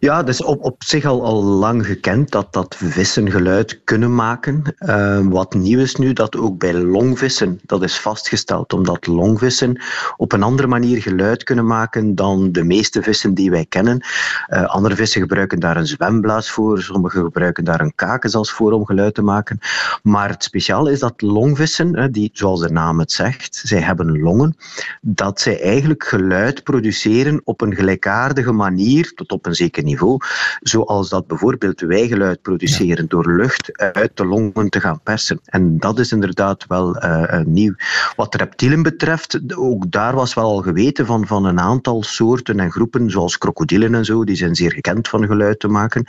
Ja, 0.00 0.26
is 0.26 0.42
op, 0.42 0.64
op 0.64 0.84
zich 0.84 1.04
al, 1.04 1.24
al 1.24 1.42
lang 1.42 1.86
gekend 1.86 2.30
dat, 2.30 2.52
dat 2.52 2.76
vissen 2.78 3.30
geluid 3.30 3.80
kunnen 3.84 4.14
maken. 4.14 4.62
Uh, 4.78 5.20
wat 5.28 5.54
nieuw 5.54 5.78
is 5.78 5.94
nu, 5.94 6.12
dat 6.12 6.36
ook 6.36 6.58
bij 6.58 6.74
longvissen, 6.74 7.60
dat 7.62 7.82
is 7.82 7.98
vastgesteld, 7.98 8.72
omdat 8.72 9.06
longvissen 9.06 9.82
op 10.16 10.32
een 10.32 10.42
andere 10.42 10.68
manier 10.68 11.02
geluid 11.02 11.44
kunnen 11.44 11.66
maken 11.66 12.14
dan 12.14 12.52
de 12.52 12.64
meeste 12.64 13.02
vissen 13.02 13.34
die 13.34 13.50
wij 13.50 13.66
kennen. 13.68 14.00
Uh, 14.48 14.64
andere 14.64 14.96
vissen 14.96 15.20
gebruiken 15.20 15.60
daar 15.60 15.76
een 15.76 15.86
zwemblaas 15.86 16.50
voor, 16.50 16.82
sommigen 16.82 17.22
gebruiken 17.22 17.64
daar 17.64 17.80
een 17.80 17.94
kakenzas 17.94 18.52
voor 18.52 18.72
om 18.72 18.86
geluid 18.86 19.14
te 19.14 19.22
maken. 19.22 19.58
Maar 20.02 20.28
het 20.28 20.44
speciale 20.44 20.92
is 20.92 21.00
dat 21.00 21.22
longvissen, 21.22 22.12
die, 22.12 22.30
zoals 22.32 22.60
de 22.60 22.70
naam 22.70 22.98
het 22.98 23.12
zegt, 23.12 23.60
zij 23.64 23.80
hebben 23.80 24.20
longen, 24.20 24.56
dat 25.00 25.40
zij 25.40 25.60
eigenlijk 25.60 26.04
geluid 26.04 26.62
produceren 26.62 27.40
op 27.44 27.60
een 27.60 27.74
gelijkaardige 27.74 28.52
manier, 28.52 29.12
tot 29.14 29.32
op 29.32 29.46
een 29.46 29.54
zeker 29.60 29.82
niveau, 29.82 30.18
zoals 30.60 31.08
dat 31.08 31.26
bijvoorbeeld 31.26 31.80
wij 31.80 32.08
geluid 32.08 32.42
produceren 32.42 33.08
door 33.08 33.36
lucht 33.36 33.78
uit 33.92 34.16
de 34.16 34.26
longen 34.26 34.68
te 34.68 34.80
gaan 34.80 35.00
persen. 35.02 35.40
En 35.44 35.78
dat 35.78 35.98
is 35.98 36.12
inderdaad 36.12 36.64
wel 36.68 37.04
uh, 37.04 37.40
nieuw. 37.44 37.74
Wat 38.16 38.34
reptielen 38.34 38.82
betreft, 38.82 39.40
ook 39.54 39.90
daar 39.90 40.14
was 40.14 40.34
wel 40.34 40.44
al 40.44 40.62
geweten 40.62 41.06
van, 41.06 41.26
van 41.26 41.44
een 41.44 41.60
aantal 41.60 42.02
soorten 42.02 42.60
en 42.60 42.70
groepen, 42.70 43.10
zoals 43.10 43.38
krokodillen 43.38 43.94
en 43.94 44.04
zo, 44.04 44.24
die 44.24 44.36
zijn 44.36 44.54
zeer 44.54 44.72
gekend 44.72 45.08
van 45.08 45.26
geluid 45.26 45.60
te 45.60 45.68
maken. 45.68 46.04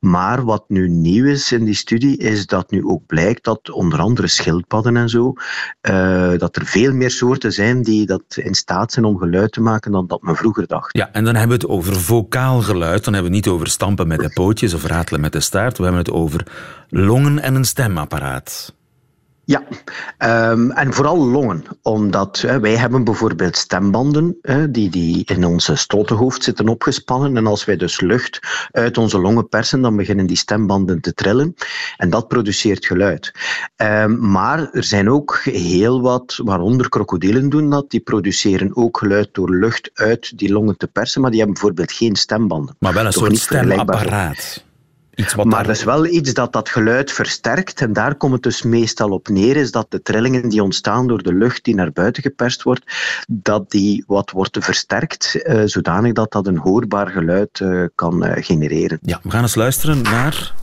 Maar 0.00 0.44
wat 0.44 0.64
nu 0.68 0.88
nieuw 0.88 1.24
is 1.24 1.52
in 1.52 1.64
die 1.64 1.74
studie, 1.74 2.16
is 2.16 2.46
dat 2.46 2.70
nu 2.70 2.84
ook 2.84 3.06
blijkt 3.06 3.44
dat 3.44 3.70
onder 3.70 3.98
andere 4.00 4.28
schildpadden 4.28 4.96
en 4.96 5.08
zo, 5.08 5.32
uh, 5.90 6.38
dat 6.38 6.56
er 6.56 6.66
veel 6.66 6.92
meer 6.92 7.10
soorten 7.10 7.52
zijn 7.52 7.82
die 7.82 8.06
dat 8.06 8.22
in 8.34 8.54
staat 8.54 8.92
zijn 8.92 9.04
om 9.04 9.18
geluid 9.18 9.52
te 9.52 9.60
maken 9.60 9.92
dan 9.92 10.06
dat 10.06 10.22
men 10.22 10.36
vroeger 10.36 10.66
dacht. 10.66 10.96
Ja, 10.96 11.12
en 11.12 11.24
dan 11.24 11.34
hebben 11.34 11.58
we 11.58 11.64
het 11.64 11.72
over 11.72 11.94
vocaal 12.00 12.60
geluid, 12.60 12.91
dan 13.00 13.12
hebben 13.12 13.30
we 13.30 13.36
het 13.36 13.46
niet 13.46 13.54
over 13.54 13.68
stampen 13.68 14.08
met 14.08 14.20
de 14.20 14.30
pootjes 14.32 14.74
of 14.74 14.84
ratelen 14.84 15.20
met 15.20 15.32
de 15.32 15.40
staart. 15.40 15.76
We 15.76 15.82
hebben 15.82 16.02
het 16.02 16.12
over 16.12 16.46
longen 16.88 17.38
en 17.38 17.54
een 17.54 17.64
stemapparaat. 17.64 18.74
Ja, 19.52 19.62
um, 20.50 20.70
en 20.70 20.92
vooral 20.92 21.18
longen. 21.18 21.64
Omdat 21.82 22.40
wij 22.40 22.76
hebben 22.76 23.04
bijvoorbeeld 23.04 23.56
stembanden 23.56 24.36
die, 24.70 24.90
die 24.90 25.24
in 25.24 25.44
onze 25.44 25.76
stotenhoofd 25.76 26.44
zitten 26.44 26.68
opgespannen. 26.68 27.36
En 27.36 27.46
als 27.46 27.64
wij 27.64 27.76
dus 27.76 28.00
lucht 28.00 28.38
uit 28.70 28.98
onze 28.98 29.18
longen 29.18 29.48
persen, 29.48 29.80
dan 29.80 29.96
beginnen 29.96 30.26
die 30.26 30.36
stembanden 30.36 31.00
te 31.00 31.14
trillen. 31.14 31.54
En 31.96 32.10
dat 32.10 32.28
produceert 32.28 32.86
geluid. 32.86 33.32
Um, 33.76 34.30
maar 34.30 34.70
er 34.70 34.84
zijn 34.84 35.10
ook 35.10 35.40
heel 35.44 36.00
wat, 36.00 36.40
waaronder 36.44 36.88
krokodillen 36.88 37.48
doen 37.48 37.70
dat, 37.70 37.90
die 37.90 38.00
produceren 38.00 38.76
ook 38.76 38.98
geluid 38.98 39.28
door 39.32 39.50
lucht 39.50 39.90
uit 39.94 40.38
die 40.38 40.52
longen 40.52 40.76
te 40.76 40.86
persen. 40.86 41.20
Maar 41.20 41.30
die 41.30 41.38
hebben 41.40 41.58
bijvoorbeeld 41.58 41.92
geen 41.92 42.16
stembanden. 42.16 42.76
Maar 42.78 42.94
wel 42.94 43.06
een 43.06 43.10
Toch 43.12 43.24
soort 43.24 43.38
stemapparaat. 43.38 44.64
Iets 45.14 45.34
wat 45.34 45.44
Maar 45.46 45.54
daar- 45.54 45.66
dat 45.66 45.76
is 45.76 45.84
wel 45.84 46.06
iets 46.06 46.32
dat 46.32 46.52
dat 46.52 46.68
geluid 46.68 47.12
versterkt. 47.12 47.80
En 47.80 47.92
daar 47.92 48.14
komt 48.14 48.32
het 48.32 48.42
dus 48.42 48.62
meestal 48.62 49.10
op 49.10 49.28
neer, 49.28 49.56
is 49.56 49.70
dat 49.70 49.86
de 49.88 50.02
trillingen 50.02 50.48
die 50.48 50.62
ontstaan 50.62 51.06
door 51.06 51.22
de 51.22 51.34
lucht 51.34 51.64
die 51.64 51.74
naar 51.74 51.92
buiten 51.92 52.22
geperst 52.22 52.62
wordt, 52.62 52.84
dat 53.28 53.70
die 53.70 54.04
wat 54.06 54.30
wordt 54.30 54.56
versterkt, 54.60 55.42
eh, 55.42 55.62
zodanig 55.64 56.12
dat 56.12 56.32
dat 56.32 56.46
een 56.46 56.58
hoorbaar 56.58 57.08
geluid 57.08 57.60
eh, 57.60 57.84
kan 57.94 58.24
eh, 58.24 58.44
genereren. 58.44 58.98
Ja, 59.02 59.20
we 59.22 59.30
gaan 59.30 59.42
eens 59.42 59.54
luisteren 59.54 60.02
naar. 60.02 60.54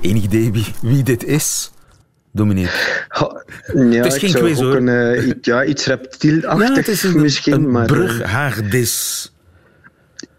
Enig 0.00 0.22
idee 0.22 0.52
wie, 0.52 0.74
wie 0.80 1.02
dit 1.02 1.24
is? 1.24 1.70
Dominique. 2.32 3.06
Ja, 3.74 4.04
is 4.04 4.14
ik 4.14 4.20
geen 4.20 4.32
quiz, 4.32 4.56
ook 4.56 4.62
hoor. 4.62 4.76
Een, 4.76 4.88
eh, 4.88 5.26
iets- 5.26 5.46
ja, 5.46 5.64
iets 5.64 5.86
reptielachtig 5.86 6.68
Ja, 6.68 6.74
het 6.74 6.88
is 6.88 7.02
een, 7.02 7.20
misschien. 7.20 7.52
een 7.52 7.70
maar, 7.70 7.82
eh, 7.86 7.92
brughaagdis. 7.92 9.32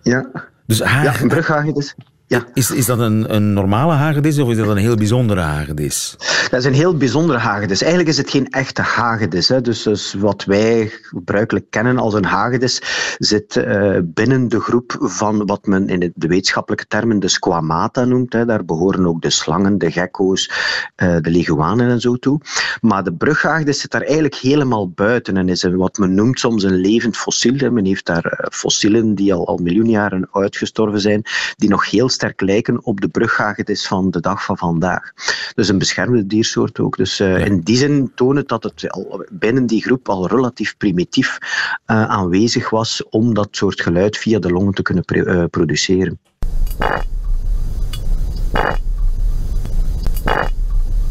ja. 0.02 0.30
Dus 0.68 0.78
ja, 0.78 0.86
haag, 0.86 1.22
een 1.22 1.28
brughagedis. 1.28 1.96
Ja. 2.32 2.46
is, 2.54 2.72
is 2.72 2.86
dat 2.86 3.00
een, 3.00 3.36
een 3.36 3.54
normale 3.54 3.94
hagedis 3.94 4.40
of 4.40 4.50
is 4.50 4.58
dat 4.58 4.68
een 4.68 4.78
heel 4.78 4.96
bijzondere 4.96 5.42
hagedis? 5.42 6.16
Dat 6.50 6.60
is 6.60 6.66
een 6.66 6.74
heel 6.74 6.98
bijzondere 6.98 7.40
hagedis. 7.40 7.82
Eigenlijk 7.82 8.12
is 8.12 8.18
het 8.18 8.30
geen 8.30 8.48
echte 8.50 8.82
hagedis. 8.82 9.48
Hè. 9.48 9.62
Dus, 9.62 9.84
dus 9.84 10.14
wat 10.14 10.44
wij 10.44 10.92
gebruikelijk 11.02 11.66
kennen 11.70 11.98
als 11.98 12.14
een 12.14 12.26
hagedis 12.26 12.82
zit 13.18 13.56
eh, 13.56 13.98
binnen 14.04 14.48
de 14.48 14.60
groep 14.60 14.96
van 15.00 15.46
wat 15.46 15.66
men 15.66 15.88
in 15.90 16.02
het- 16.02 16.12
de 16.16 16.28
wetenschappelijke 16.28 16.86
termen 16.88 17.20
de 17.20 17.28
squamata 17.28 18.06
noemt. 18.06 18.34
Hè. 18.34 18.46
Daar 18.46 18.66
behoren 18.66 19.08
ook 19.08 19.22
de 19.22 19.30
slangen, 19.30 19.78
de 19.78 19.92
gekko's, 19.92 20.52
eh, 20.96 21.16
de 21.22 21.30
leguanen 21.32 21.90
en 21.90 22.00
zo 22.02 22.16
toe. 22.16 22.40
Maar 22.82 23.04
de 23.04 23.14
brughagedis 23.14 23.80
zit 23.80 23.92
daar 23.92 24.02
eigenlijk 24.02 24.36
helemaal 24.36 24.90
buiten 24.90 25.38
en 25.38 25.50
is 25.50 25.64
wat 25.64 25.98
men 25.98 26.14
noemt 26.14 26.40
soms 26.40 26.64
een 26.64 26.76
levend 26.76 27.18
fossiel. 27.18 27.56
Hè. 27.58 27.72
Men 27.72 27.86
heeft 27.86 28.06
daar 28.06 28.26
eh, 28.26 28.48
fossielen 28.52 29.16
die 29.16 29.34
al, 29.34 29.48
al 29.48 29.58
miljoen 29.58 29.90
jaren 29.90 30.28
uitgestorven 30.32 31.02
zijn, 31.02 31.24
die 31.56 31.70
nog 31.70 31.90
heel 31.90 32.10
sterk 32.22 32.42
lijken 32.42 32.86
op 32.86 33.02
de 33.02 33.08
brughagedis 33.08 33.88
van 33.88 34.12
de 34.12 34.20
dag 34.20 34.44
van 34.44 34.58
vandaag. 34.58 35.12
Dus 35.56 35.70
een 35.70 35.78
beschermde 35.78 36.28
diersoort 36.28 36.80
ook. 36.80 36.98
Dus 36.98 37.20
eh, 37.20 37.46
in 37.46 37.60
die 37.60 37.78
zin 37.78 38.12
toont 38.16 38.38
het 38.38 38.48
dat 38.48 38.64
het 38.64 38.90
al 38.90 39.26
binnen 39.32 39.66
die 39.66 39.82
groep 39.82 40.10
al 40.10 40.28
relatief 40.28 40.78
primitief 40.78 41.38
eh, 41.86 42.10
aanwezig 42.10 42.70
was 42.70 43.04
om 43.10 43.34
dat 43.34 43.48
soort 43.52 43.82
geluid 43.82 44.18
via 44.18 44.40
de 44.40 44.52
longen 44.52 44.74
te 44.74 44.82
kunnen 44.82 45.04
eh, 45.04 45.44
produceren. 45.50 46.20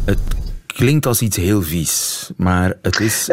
Het 0.05 0.19
klinkt 0.65 1.05
als 1.05 1.21
iets 1.21 1.37
heel 1.37 1.61
vies, 1.61 2.29
maar 2.37 2.77
het 2.81 2.99
is. 2.99 3.29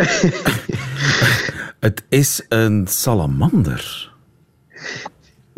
het 1.89 2.03
is 2.09 2.43
een 2.49 2.87
salamander. 2.89 4.13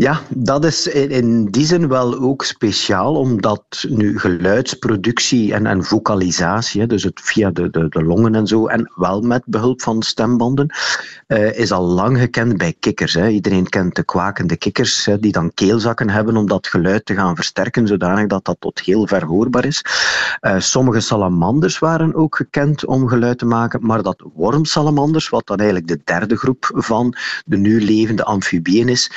Ja, 0.00 0.20
dat 0.28 0.64
is 0.64 0.86
in, 0.86 1.44
die 1.44 1.66
zin 1.66 1.88
wel 1.88 2.18
ook 2.18 2.44
speciaal, 2.44 3.16
omdat 3.16 3.84
nu 3.88 4.18
geluidsproductie 4.18 5.54
en, 5.54 5.66
en 5.66 5.84
vocalisatie, 5.84 6.86
dus 6.86 7.02
het 7.02 7.20
via 7.22 7.50
de, 7.50 7.70
de, 7.70 7.88
de 7.88 8.02
longen 8.02 8.34
en 8.34 8.46
zo, 8.46 8.66
en 8.66 8.92
wel 8.94 9.20
met 9.20 9.42
behulp 9.46 9.82
van 9.82 10.02
stembanden, 10.02 10.74
eh, 11.26 11.58
is 11.58 11.72
al 11.72 11.84
lang 11.84 12.18
gekend 12.18 12.56
bij 12.56 12.74
kikkers. 12.78 13.14
Hè. 13.14 13.28
Iedereen 13.28 13.68
kent 13.68 13.94
de 13.94 14.04
kwakende 14.04 14.56
kikkers, 14.56 15.04
hè, 15.04 15.18
die 15.18 15.32
dan 15.32 15.54
keelzakken 15.54 16.10
hebben 16.10 16.36
om 16.36 16.46
dat 16.46 16.66
geluid 16.66 17.06
te 17.06 17.14
gaan 17.14 17.34
versterken, 17.34 17.86
zodanig 17.86 18.26
dat 18.26 18.44
dat 18.44 18.56
tot 18.58 18.80
heel 18.80 19.06
ver 19.06 19.24
hoorbaar 19.24 19.64
is. 19.64 19.84
Eh, 20.40 20.54
sommige 20.58 21.00
salamanders 21.00 21.78
waren 21.78 22.14
ook 22.14 22.36
gekend 22.36 22.86
om 22.86 23.08
geluid 23.08 23.38
te 23.38 23.46
maken, 23.46 23.86
maar 23.86 24.02
dat 24.02 24.24
wormsalamanders, 24.34 25.28
wat 25.28 25.46
dan 25.46 25.56
eigenlijk 25.56 25.88
de 25.88 26.00
derde 26.04 26.36
groep 26.36 26.70
van 26.74 27.14
de 27.44 27.56
nu 27.56 27.84
levende 27.84 28.24
amfibieën 28.24 28.88
is, 28.88 29.10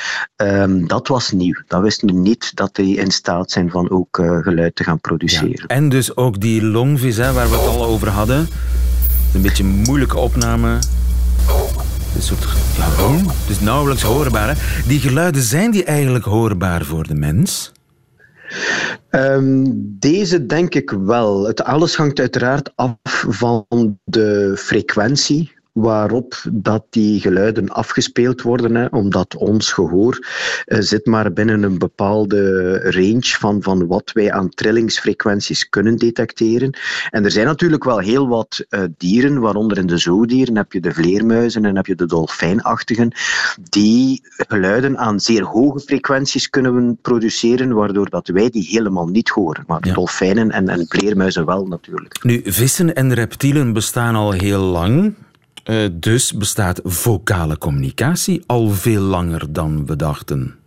dat 0.82 1.08
was 1.08 1.30
nieuw. 1.30 1.62
Dat 1.66 1.82
wisten 1.82 2.08
we 2.08 2.14
niet 2.14 2.56
dat 2.56 2.74
die 2.74 2.96
in 2.96 3.10
staat 3.10 3.50
zijn 3.50 3.70
van 3.70 3.90
ook 3.90 4.18
eh, 4.18 4.38
geluid 4.38 4.74
te 4.74 4.84
gaan 4.84 5.00
produceren. 5.00 5.66
En 5.66 5.88
dus 5.88 6.16
ook 6.16 6.40
die 6.40 6.64
longvis, 6.64 7.16
hè, 7.16 7.32
waar 7.32 7.50
we 7.50 7.56
het 7.56 7.66
al 7.66 7.84
over 7.84 8.08
hadden. 8.08 8.48
Een 9.34 9.42
beetje 9.42 9.62
een 9.62 9.82
moeilijke 9.86 10.18
opname. 10.18 10.78
Een 12.14 12.22
soort. 12.22 12.46
Ja, 12.76 12.88
is 13.48 13.60
nauwelijks 13.60 14.02
hoorbaar. 14.02 14.48
Hè. 14.48 14.54
Die 14.86 15.00
geluiden, 15.00 15.42
zijn 15.42 15.70
die 15.70 15.84
eigenlijk 15.84 16.24
hoorbaar 16.24 16.84
voor 16.84 17.06
de 17.06 17.14
mens? 17.14 17.72
Ehm, 19.10 19.64
deze 19.98 20.46
denk 20.46 20.74
ik 20.74 20.90
wel. 20.90 21.46
Het 21.46 21.64
alles 21.64 21.96
hangt 21.96 22.20
uiteraard 22.20 22.72
af 22.74 23.24
van 23.28 23.98
de 24.04 24.52
frequentie 24.56 25.53
waarop 25.74 26.42
dat 26.52 26.84
die 26.90 27.20
geluiden 27.20 27.68
afgespeeld 27.68 28.42
worden, 28.42 28.74
hè, 28.74 28.86
omdat 28.86 29.36
ons 29.36 29.72
gehoor 29.72 30.18
uh, 30.66 30.78
zit 30.80 31.06
maar 31.06 31.32
binnen 31.32 31.62
een 31.62 31.78
bepaalde 31.78 32.72
range 32.90 33.36
van, 33.38 33.62
van 33.62 33.86
wat 33.86 34.10
wij 34.12 34.32
aan 34.32 34.48
trillingsfrequenties 34.48 35.68
kunnen 35.68 35.96
detecteren. 35.96 36.78
En 37.10 37.24
er 37.24 37.30
zijn 37.30 37.46
natuurlijk 37.46 37.84
wel 37.84 37.98
heel 37.98 38.28
wat 38.28 38.64
uh, 38.70 38.80
dieren, 38.96 39.40
waaronder 39.40 39.78
in 39.78 39.86
de 39.86 39.98
zoodieren 39.98 40.56
heb 40.56 40.72
je 40.72 40.80
de 40.80 40.92
vleermuizen 40.92 41.64
en 41.64 41.76
heb 41.76 41.86
je 41.86 41.94
de 41.94 42.06
dolfijnachtigen, 42.06 43.12
die 43.62 44.22
geluiden 44.36 44.98
aan 44.98 45.20
zeer 45.20 45.44
hoge 45.44 45.80
frequenties 45.80 46.50
kunnen 46.50 46.98
produceren, 47.02 47.72
waardoor 47.72 48.10
dat 48.10 48.28
wij 48.28 48.50
die 48.50 48.68
helemaal 48.70 49.06
niet 49.06 49.28
horen. 49.28 49.64
Maar 49.66 49.86
ja. 49.86 49.94
dolfijnen 49.94 50.50
en, 50.50 50.68
en 50.68 50.86
vleermuizen 50.88 51.46
wel 51.46 51.66
natuurlijk. 51.66 52.24
Nu, 52.24 52.42
vissen 52.44 52.94
en 52.94 53.14
reptielen 53.14 53.72
bestaan 53.72 54.14
al 54.14 54.32
heel 54.32 54.60
lang. 54.60 55.14
Uh, 55.64 55.88
dus 55.92 56.32
bestaat 56.32 56.80
vocale 56.84 57.58
communicatie 57.58 58.42
al 58.46 58.70
veel 58.70 59.02
langer 59.02 59.52
dan 59.52 59.86
we 59.86 59.96
dachten. 59.96 60.58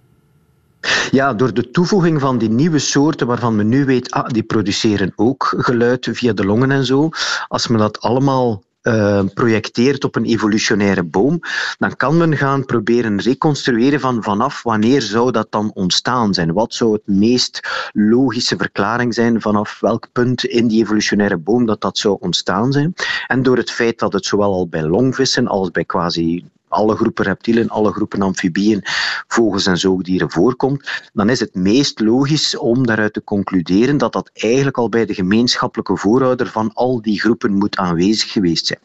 Ja, 1.12 1.34
door 1.34 1.54
de 1.54 1.72
toevoeging 1.72 2.22
van 2.22 2.38
die 2.38 2.50
nieuwe 2.50 2.80
soorten 2.80 3.28
waarvan 3.28 3.56
men 3.56 3.68
nu 3.68 3.86
weet, 3.86 4.12
ah, 4.12 4.30
die 4.30 4.44
produceren 4.44 5.14
ook 5.16 5.54
geluid 5.58 6.10
via 6.12 6.34
de 6.34 6.46
longen 6.46 6.72
en 6.72 6.86
zo. 6.86 7.10
Als 7.48 7.68
men 7.68 7.80
dat 7.80 8.02
allemaal 8.02 8.64
uh, 8.88 9.24
projecteert 9.34 10.04
op 10.04 10.16
een 10.16 10.26
evolutionaire 10.26 11.04
boom, 11.04 11.40
dan 11.78 11.96
kan 11.96 12.18
men 12.18 12.38
gaan 12.38 12.66
proberen 12.66 13.20
reconstrueren 13.20 14.00
van 14.00 14.24
vanaf 14.24 14.64
wanneer 14.64 15.02
zou 15.02 15.32
dat 15.32 15.48
dan 15.50 15.72
ontstaan 15.74 16.34
zijn. 16.34 16.54
Wat 16.54 16.74
zou 16.74 16.94
het 16.94 17.08
meest 17.08 17.60
logische 17.94 18.58
verklaring 18.58 19.14
zijn 19.14 19.42
vanaf 19.42 19.80
welk 19.80 20.08
punt 20.12 20.44
in 20.44 20.68
die 20.68 20.82
evolutionaire 20.82 21.38
boom 21.38 21.66
dat 21.66 21.82
dat 21.82 21.98
zou 21.98 22.18
ontstaan 22.20 22.72
zijn. 22.72 22.94
En 23.28 23.44
door 23.44 23.58
het 23.58 23.72
feit 23.72 24.00
dat 24.00 24.14
het 24.14 24.26
zowel 24.26 24.54
al 24.54 24.68
bij 24.68 24.84
longvissen 24.84 25.48
als 25.48 25.72
bij 25.72 25.86
quasi 25.86 26.46
alle 26.68 26.96
groepen 26.96 27.26
reptielen, 27.26 27.70
alle 27.70 27.92
groepen 27.92 28.22
amfibieën, 28.22 28.82
vogels 29.28 29.66
en 29.66 29.78
zoogdieren 29.78 30.32
voorkomt, 30.32 31.10
dan 31.14 31.30
is 31.30 31.40
het 31.40 31.56
meest 31.56 32.00
logisch 32.00 32.58
om 32.58 32.86
daaruit 32.86 33.14
te 33.14 33.24
concluderen 33.24 33.98
dat 33.98 34.14
dat 34.14 34.30
eigenlijk 34.34 34.78
al 34.78 34.90
bij 34.90 35.06
de 35.06 35.14
gemeenschappelijke 35.14 35.98
voorouder 35.98 36.48
van 36.48 36.72
al 36.74 37.02
die 37.02 37.20
groepen 37.20 37.54
moet 37.54 37.78
aanwezig 37.78 38.32
geweest 38.32 38.68
zijn. 38.68 38.80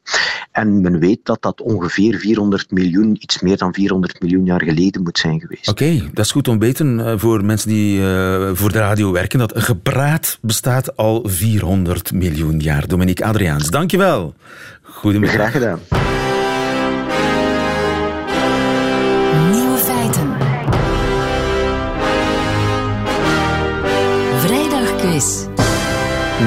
En 0.52 0.80
men 0.80 0.98
weet 0.98 1.20
dat 1.22 1.42
dat 1.42 1.60
ongeveer 1.60 2.18
400 2.18 2.70
miljoen, 2.70 3.16
iets 3.20 3.40
meer 3.40 3.56
dan 3.56 3.74
400 3.74 4.20
miljoen 4.20 4.44
jaar 4.44 4.62
geleden 4.62 5.02
moet 5.02 5.18
zijn 5.18 5.40
geweest. 5.40 5.68
Oké, 5.68 5.84
okay, 5.84 6.10
dat 6.12 6.24
is 6.24 6.30
goed 6.30 6.48
om 6.48 6.58
te 6.58 6.64
weten 6.64 7.06
eh, 7.06 7.18
voor 7.18 7.44
mensen 7.44 7.68
die 7.68 8.00
uh, 8.00 8.50
voor 8.52 8.72
de 8.72 8.78
radio 8.78 9.12
werken, 9.12 9.38
dat 9.38 9.52
gepraat 9.56 10.38
bestaat 10.40 10.96
al 10.96 11.22
400 11.24 12.12
miljoen 12.12 12.58
jaar. 12.58 12.88
Dominique 12.88 13.24
Adriaans, 13.24 13.70
dankjewel. 13.70 14.34
Goedemiddag. 14.82 15.34
Graag 15.34 15.52
gedaan. 15.52 16.21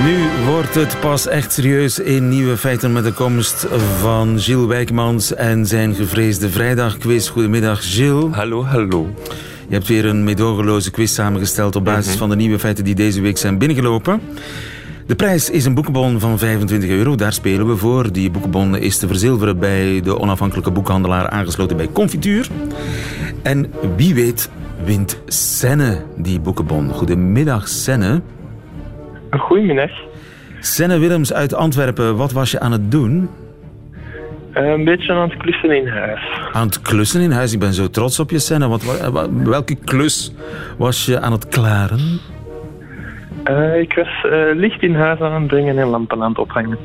Nu 0.03 0.45
wordt 0.45 0.75
het 0.75 0.99
pas 0.99 1.27
echt 1.27 1.53
serieus 1.53 1.99
in 1.99 2.29
Nieuwe 2.29 2.57
Feiten 2.57 2.93
met 2.93 3.03
de 3.03 3.11
komst 3.11 3.67
van 3.99 4.39
Gilles 4.39 4.67
Wijkmans 4.67 5.33
en 5.33 5.65
zijn 5.65 5.95
gevreesde 5.95 6.49
vrijdagquiz. 6.49 7.29
Goedemiddag, 7.29 7.93
Gilles. 7.93 8.35
Hallo, 8.35 8.65
hallo. 8.65 9.13
Je 9.67 9.73
hebt 9.73 9.87
weer 9.87 10.05
een 10.05 10.23
meedogenloze 10.23 10.91
quiz 10.91 11.13
samengesteld 11.13 11.75
op 11.75 11.83
basis 11.85 12.09
mhm. 12.09 12.17
van 12.17 12.29
de 12.29 12.35
nieuwe 12.35 12.59
feiten 12.59 12.83
die 12.83 12.95
deze 12.95 13.21
week 13.21 13.37
zijn 13.37 13.57
binnengelopen. 13.57 14.21
De 15.05 15.15
prijs 15.15 15.49
is 15.49 15.65
een 15.65 15.73
boekenbon 15.73 16.19
van 16.19 16.39
25 16.39 16.89
euro. 16.89 17.15
Daar 17.15 17.33
spelen 17.33 17.67
we 17.67 17.77
voor. 17.77 18.11
Die 18.11 18.31
boekenbon 18.31 18.77
is 18.77 18.97
te 18.97 19.07
verzilveren 19.07 19.59
bij 19.59 20.01
de 20.01 20.19
onafhankelijke 20.19 20.71
boekhandelaar 20.71 21.29
aangesloten 21.29 21.77
bij 21.77 21.89
Confituur. 21.93 22.49
En 23.41 23.71
wie 23.95 24.13
weet 24.13 24.49
wint 24.83 25.17
Senne 25.27 26.01
die 26.17 26.39
boekenbon. 26.39 26.89
Goedemiddag, 26.89 27.67
Senne. 27.67 28.21
Goedemiddag. 29.39 29.91
Senne 30.59 30.99
Willems 30.99 31.33
uit 31.33 31.53
Antwerpen, 31.53 32.15
wat 32.15 32.31
was 32.31 32.51
je 32.51 32.59
aan 32.59 32.71
het 32.71 32.91
doen? 32.91 33.29
Uh, 34.53 34.69
een 34.69 34.83
beetje 34.83 35.13
aan 35.13 35.29
het 35.29 35.37
klussen 35.37 35.71
in 35.71 35.87
huis. 35.87 36.19
Aan 36.51 36.65
het 36.65 36.81
klussen 36.81 37.21
in 37.21 37.31
huis? 37.31 37.53
Ik 37.53 37.59
ben 37.59 37.73
zo 37.73 37.89
trots 37.89 38.19
op 38.19 38.29
je, 38.29 38.39
Senne. 38.39 38.67
Wat, 38.67 38.83
welke 39.43 39.75
klus 39.75 40.33
was 40.77 41.05
je 41.05 41.19
aan 41.19 41.31
het 41.31 41.47
klaren? 41.47 42.19
Uh, 43.49 43.79
ik 43.79 43.93
was 43.93 44.31
uh, 44.31 44.55
licht 44.55 44.81
in 44.81 44.95
huis 44.95 45.19
aan 45.19 45.33
het 45.41 45.47
brengen 45.47 45.77
en 45.77 45.87
lampen 45.87 46.21
aan 46.21 46.29
het 46.29 46.39
ophangen. 46.39 46.77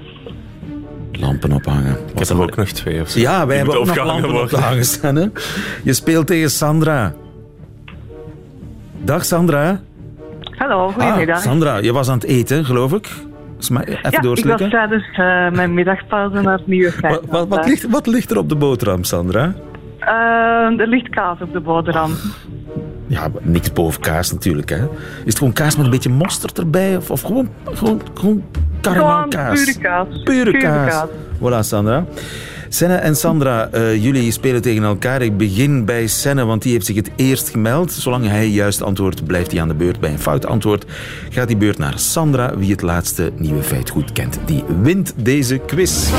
Lampen 1.13 1.53
ophangen. 1.53 1.97
Ik 2.13 2.19
heb 2.19 2.29
er 2.29 2.43
ook 2.43 2.57
nog 2.57 2.69
twee 2.69 3.01
of 3.01 3.09
zo. 3.09 3.21
Ja, 3.21 3.47
wij 3.47 3.57
hebben 3.57 3.79
ook 3.79 3.87
nog 3.87 3.97
lampen 3.97 4.31
worden. 4.31 4.43
opgehangen 4.43 4.85
staan. 4.85 5.33
Je 5.85 5.93
speelt 5.93 6.27
tegen 6.27 6.51
Sandra. 6.51 7.15
Dag 9.03 9.25
Sandra. 9.25 9.81
Hallo, 10.61 10.89
goedemiddag. 10.89 11.37
Ah, 11.37 11.43
Sandra, 11.43 11.77
je 11.77 11.93
was 11.93 12.09
aan 12.09 12.15
het 12.15 12.25
eten, 12.25 12.65
geloof 12.65 12.93
ik. 12.93 13.07
Even 13.59 13.99
ja, 14.11 14.21
doorslikken. 14.21 14.67
ik 14.67 14.73
was 14.73 14.81
tijdens 14.81 15.09
uh, 15.09 15.51
mijn 15.57 15.75
middagpauze 15.75 16.41
naar 16.41 16.59
het 16.59 16.67
nieuwe 16.67 16.93
wat, 17.01 17.25
wat, 17.29 17.49
wat, 17.49 17.67
ligt, 17.67 17.91
wat 17.91 18.07
ligt 18.07 18.31
er 18.31 18.39
op 18.39 18.49
de 18.49 18.57
boterham, 18.57 19.05
Sandra? 19.05 19.55
Uh, 20.01 20.81
er 20.81 20.87
ligt 20.87 21.09
kaas 21.09 21.41
op 21.41 21.53
de 21.53 21.61
boterham. 21.61 22.11
Ja, 23.07 23.29
niks 23.41 23.73
boven 23.73 24.01
kaas 24.01 24.33
natuurlijk, 24.33 24.69
hè. 24.69 24.77
Is 24.77 24.89
het 25.25 25.39
gewoon 25.39 25.53
kaas 25.53 25.77
met 25.77 25.85
een 25.85 25.91
beetje 25.91 26.11
mosterd 26.11 26.59
erbij? 26.59 26.97
Of, 26.97 27.11
of 27.11 27.23
gewoon, 27.23 27.49
gewoon, 27.65 28.03
gewoon 28.15 28.45
kaas? 29.29 29.65
pure 29.65 29.79
kaas. 29.79 30.23
Pure, 30.25 30.59
kaas. 30.59 30.91
kaas. 30.91 31.09
Voilà, 31.39 31.59
Sandra. 31.69 32.05
Senne 32.73 32.95
en 32.95 33.17
Sandra, 33.17 33.69
uh, 33.75 34.03
jullie 34.03 34.31
spelen 34.31 34.63
tegen 34.63 34.83
elkaar. 34.83 35.23
Ik 35.23 35.37
begin 35.37 35.85
bij 35.85 36.07
Senne, 36.07 36.45
want 36.45 36.63
die 36.63 36.73
heeft 36.73 36.87
zich 36.87 36.97
het 36.97 37.11
eerst 37.17 37.49
gemeld. 37.49 37.93
Zolang 37.93 38.27
hij 38.27 38.49
juist 38.49 38.83
antwoordt, 38.83 39.27
blijft 39.27 39.51
hij 39.51 39.61
aan 39.61 39.69
de 39.69 39.75
beurt. 39.75 40.01
Bij 40.01 40.13
een 40.13 40.19
fout 40.19 40.47
antwoord 40.47 40.85
gaat 41.31 41.49
die 41.49 41.57
beurt 41.57 41.79
naar 41.79 41.99
Sandra. 41.99 42.59
Wie 42.59 42.71
het 42.71 42.83
laatste 42.83 43.33
nieuwe 43.37 43.63
feit 43.63 43.91
goed 43.91 44.13
kent, 44.13 44.39
die 44.45 44.65
wint 44.83 45.15
deze 45.17 45.59
quiz. 45.59 46.11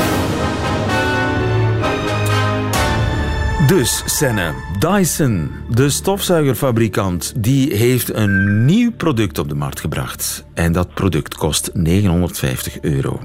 Dus, 3.66 4.02
Senne, 4.06 4.52
Dyson, 4.78 5.50
de 5.70 5.90
stofzuigerfabrikant, 5.90 7.32
die 7.36 7.76
heeft 7.76 8.14
een 8.14 8.64
nieuw 8.64 8.92
product 8.92 9.38
op 9.38 9.48
de 9.48 9.54
markt 9.54 9.80
gebracht. 9.80 10.44
En 10.54 10.72
dat 10.72 10.94
product 10.94 11.34
kost 11.34 11.70
950 11.74 12.80
euro. 12.80 13.20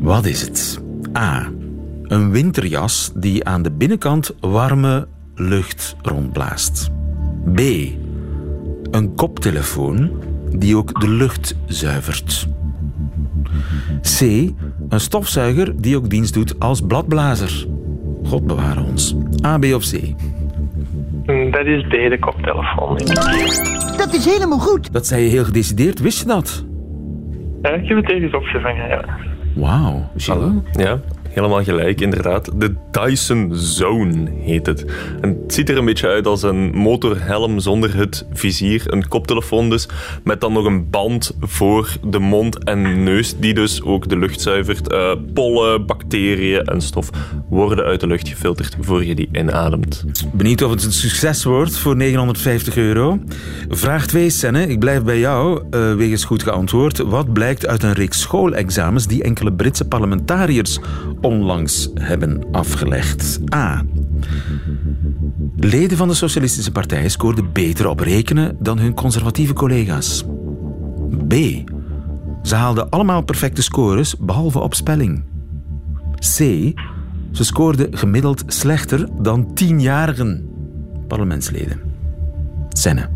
Wat 0.00 0.26
is 0.26 0.40
het? 0.40 0.84
A. 1.16 1.48
Een 2.02 2.30
winterjas 2.30 3.12
die 3.14 3.44
aan 3.44 3.62
de 3.62 3.72
binnenkant 3.72 4.34
warme 4.40 5.08
lucht 5.34 5.96
rondblaast. 6.02 6.90
B. 7.54 7.60
Een 8.90 9.14
koptelefoon 9.14 10.10
die 10.50 10.76
ook 10.76 11.00
de 11.00 11.08
lucht 11.08 11.56
zuivert. 11.66 12.48
C. 14.18 14.20
Een 14.88 15.00
stofzuiger 15.00 15.80
die 15.80 15.96
ook 15.96 16.10
dienst 16.10 16.34
doet 16.34 16.58
als 16.58 16.80
bladblazer. 16.80 17.66
God 18.24 18.46
beware 18.46 18.82
ons. 18.82 19.16
A, 19.44 19.58
B 19.58 19.64
of 19.64 19.90
C? 19.90 20.00
Mm, 21.26 21.50
dat 21.50 21.66
is 21.66 21.82
B, 21.82 21.90
de 21.90 22.16
koptelefoon. 22.20 22.96
Dat 23.96 24.14
is 24.14 24.24
helemaal 24.24 24.58
goed. 24.58 24.92
Dat 24.92 25.06
zei 25.06 25.22
je 25.22 25.28
heel 25.28 25.44
gedecideerd. 25.44 26.00
Wist 26.00 26.18
je 26.18 26.26
dat? 26.26 26.64
Ja, 27.62 27.70
ik 27.70 27.88
heb 27.88 27.96
het 27.96 28.10
even 28.10 28.38
opgevangen, 28.38 28.88
ja. 28.88 29.04
Wauw. 29.56 30.04
Ja, 30.78 31.00
helemaal 31.36 31.64
gelijk, 31.64 32.00
inderdaad. 32.00 32.50
De 32.54 32.74
Dyson 32.90 33.50
Zone 33.54 34.30
heet 34.40 34.66
het. 34.66 34.84
En 35.20 35.28
het 35.42 35.54
ziet 35.54 35.68
er 35.68 35.76
een 35.76 35.84
beetje 35.84 36.08
uit 36.08 36.26
als 36.26 36.42
een 36.42 36.70
motorhelm 36.74 37.58
zonder 37.58 37.96
het 37.96 38.26
vizier. 38.32 38.82
Een 38.86 39.08
koptelefoon 39.08 39.70
dus, 39.70 39.88
met 40.24 40.40
dan 40.40 40.52
nog 40.52 40.64
een 40.64 40.90
band 40.90 41.36
voor 41.40 41.96
de 42.06 42.18
mond 42.18 42.64
en 42.64 43.02
neus, 43.02 43.36
die 43.38 43.54
dus 43.54 43.82
ook 43.82 44.08
de 44.08 44.18
lucht 44.18 44.40
zuivert. 44.40 44.92
Uh, 44.92 45.12
pollen, 45.34 45.86
bacteriën 45.86 46.64
en 46.64 46.80
stof 46.80 47.10
worden 47.48 47.84
uit 47.84 48.00
de 48.00 48.06
lucht 48.06 48.28
gefilterd 48.28 48.76
voor 48.80 49.04
je 49.04 49.14
die 49.14 49.28
inademt. 49.32 50.04
Benieuwd 50.32 50.62
of 50.62 50.70
het 50.70 50.84
een 50.84 50.92
succes 50.92 51.44
wordt 51.44 51.78
voor 51.78 51.96
950 51.96 52.76
euro. 52.76 53.18
Vraag 53.68 54.06
2, 54.06 54.30
Senne. 54.30 54.66
Ik 54.66 54.78
blijf 54.78 55.02
bij 55.02 55.18
jou, 55.18 55.62
uh, 55.70 55.94
wegens 55.94 56.24
goed 56.24 56.42
geantwoord. 56.42 56.98
Wat 56.98 57.32
blijkt 57.32 57.66
uit 57.66 57.82
een 57.82 57.92
reeks 57.92 58.20
schoolexamens 58.20 59.06
die 59.06 59.22
enkele 59.22 59.52
Britse 59.52 59.88
parlementariërs 59.88 60.78
onlangs 61.26 61.90
hebben 61.94 62.46
afgelegd. 62.52 63.40
A. 63.54 63.84
Leden 65.56 65.96
van 65.96 66.08
de 66.08 66.14
Socialistische 66.14 66.72
Partij 66.72 67.08
scoorden 67.08 67.52
beter 67.52 67.88
op 67.88 68.00
rekenen 68.00 68.56
dan 68.60 68.78
hun 68.78 68.94
conservatieve 68.94 69.52
collega's. 69.52 70.24
B. 71.28 71.34
Ze 72.42 72.54
haalden 72.54 72.90
allemaal 72.90 73.22
perfecte 73.22 73.62
scores, 73.62 74.16
behalve 74.18 74.58
op 74.58 74.74
spelling. 74.74 75.24
C. 76.18 76.38
Ze 77.32 77.44
scoorden 77.44 77.96
gemiddeld 77.96 78.44
slechter 78.46 79.08
dan 79.18 79.54
tienjarigen 79.54 80.48
parlementsleden. 81.08 81.80
Senne. 82.68 83.08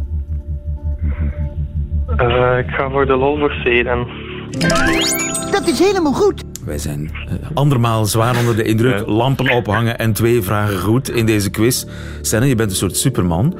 Uh, 2.16 2.58
ik 2.58 2.70
ga 2.70 2.90
voor 2.90 3.06
de 3.06 3.16
lol 3.16 3.38
voor 3.38 3.52
C 3.64 3.84
dan. 3.84 4.08
Dat 5.50 5.68
is 5.68 5.78
helemaal 5.78 6.12
goed. 6.12 6.49
Wij 6.64 6.78
zijn 6.78 7.00
uh, 7.00 7.34
andermaal 7.54 8.04
zwaar 8.04 8.38
onder 8.38 8.56
de 8.56 8.62
indruk. 8.62 9.06
Lampen 9.06 9.50
ophangen 9.50 9.98
en 9.98 10.12
twee 10.12 10.42
vragen 10.42 10.78
goed 10.78 11.10
in 11.10 11.26
deze 11.26 11.50
quiz. 11.50 11.84
Senne, 12.20 12.46
je 12.46 12.54
bent 12.54 12.70
een 12.70 12.76
soort 12.76 12.96
superman. 12.96 13.58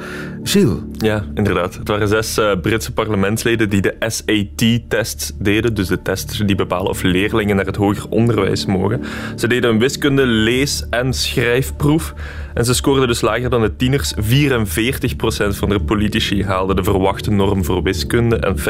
Ja, 0.98 1.24
inderdaad. 1.34 1.74
Het 1.74 1.88
waren 1.88 2.08
zes 2.08 2.38
uh, 2.38 2.52
Britse 2.62 2.92
parlementsleden 2.92 3.70
die 3.70 3.80
de 3.80 3.94
SAT-test 3.98 5.32
deden. 5.38 5.74
Dus 5.74 5.88
de 5.88 6.02
test 6.02 6.46
die 6.46 6.56
bepalen 6.56 6.90
of 6.90 7.02
leerlingen 7.02 7.56
naar 7.56 7.66
het 7.66 7.76
hoger 7.76 8.08
onderwijs 8.08 8.66
mogen. 8.66 9.02
Ze 9.36 9.48
deden 9.48 9.70
een 9.70 9.78
wiskunde, 9.78 10.26
lees- 10.26 10.86
en 10.90 11.12
schrijfproef. 11.12 12.14
En 12.54 12.64
ze 12.64 12.74
scoorden 12.74 13.08
dus 13.08 13.20
lager 13.20 13.50
dan 13.50 13.60
de 13.60 13.76
tieners. 13.76 14.14
44% 14.14 15.56
van 15.56 15.68
de 15.68 15.80
politici 15.80 16.44
haalden 16.44 16.76
de 16.76 16.84
verwachte 16.84 17.30
norm 17.30 17.64
voor 17.64 17.82
wiskunde 17.82 18.36
en 18.36 18.58
50% 18.58 18.62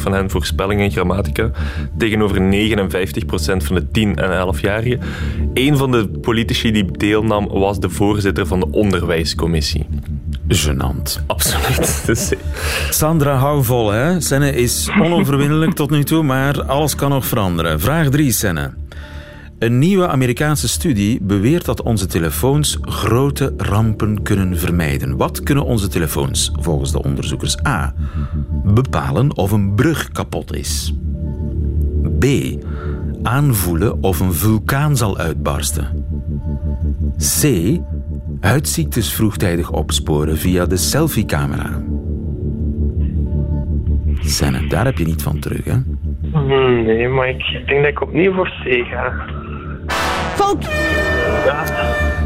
van 0.00 0.12
hen 0.12 0.30
voor 0.30 0.44
spelling 0.44 0.80
en 0.80 0.90
grammatica. 0.90 1.50
Tegenover 1.98 2.40
59% 2.40 3.64
van 3.64 3.74
de 3.74 3.86
10- 3.86 3.90
en 3.92 4.54
11-jarigen. 4.54 5.00
Een 5.54 5.76
van 5.76 5.90
de 5.90 6.08
politici 6.08 6.72
die 6.72 6.90
deelnam 6.90 7.48
was 7.48 7.80
de 7.80 7.90
voorzitter 7.90 8.46
van 8.46 8.60
de 8.60 8.70
onderwijscommissie. 8.70 9.86
Genant. 10.48 11.22
Absoluut. 11.26 12.04
Sandra, 12.90 13.36
hou 13.36 13.64
vol, 13.64 13.90
hè. 13.90 14.20
Senne 14.20 14.52
is 14.52 14.88
onoverwinnelijk 15.00 15.72
tot 15.72 15.90
nu 15.90 16.04
toe, 16.04 16.22
maar 16.22 16.64
alles 16.64 16.94
kan 16.94 17.10
nog 17.10 17.26
veranderen. 17.26 17.80
Vraag 17.80 18.08
3, 18.08 18.32
Senne. 18.32 18.74
Een 19.58 19.78
nieuwe 19.78 20.08
Amerikaanse 20.08 20.68
studie 20.68 21.18
beweert 21.22 21.64
dat 21.64 21.82
onze 21.82 22.06
telefoons 22.06 22.78
grote 22.80 23.54
rampen 23.56 24.22
kunnen 24.22 24.58
vermijden. 24.58 25.16
Wat 25.16 25.42
kunnen 25.42 25.64
onze 25.64 25.88
telefoons 25.88 26.50
volgens 26.60 26.92
de 26.92 27.02
onderzoekers 27.02 27.66
A 27.66 27.94
bepalen 28.64 29.36
of 29.36 29.50
een 29.50 29.74
brug 29.74 30.08
kapot 30.08 30.54
is? 30.54 30.94
B 32.18 32.24
aanvoelen 33.22 34.02
of 34.02 34.20
een 34.20 34.34
vulkaan 34.34 34.96
zal 34.96 35.18
uitbarsten? 35.18 36.04
C 37.40 37.42
huidziektes 38.44 39.14
vroegtijdig 39.14 39.70
opsporen 39.70 40.36
via 40.36 40.66
de 40.66 40.76
selfiecamera? 40.76 41.82
Senne, 44.20 44.66
daar 44.66 44.84
heb 44.84 44.98
je 44.98 45.04
niet 45.04 45.22
van 45.22 45.38
terug, 45.38 45.64
hè? 45.64 45.76
Nee, 46.40 47.08
maar 47.08 47.28
ik 47.28 47.62
denk 47.66 47.82
dat 47.82 47.90
ik 47.90 48.02
opnieuw 48.02 48.32
voor 48.32 48.48
C 48.48 48.86
ga. 48.90 49.12
Fout! 50.34 50.62
Ja. 51.44 51.64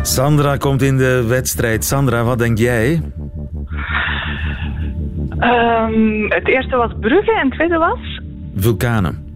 Sandra 0.02 0.56
komt 0.56 0.82
in 0.82 0.96
de 0.96 1.24
wedstrijd. 1.28 1.84
Sandra, 1.84 2.24
wat 2.24 2.38
denk 2.38 2.58
jij? 2.58 3.02
Um, 5.40 6.30
het 6.30 6.48
eerste 6.48 6.76
was 6.76 6.92
bruggen 7.00 7.34
en 7.34 7.46
het 7.46 7.52
tweede 7.52 7.78
was? 7.78 8.20
Vulkanen. 8.56 9.27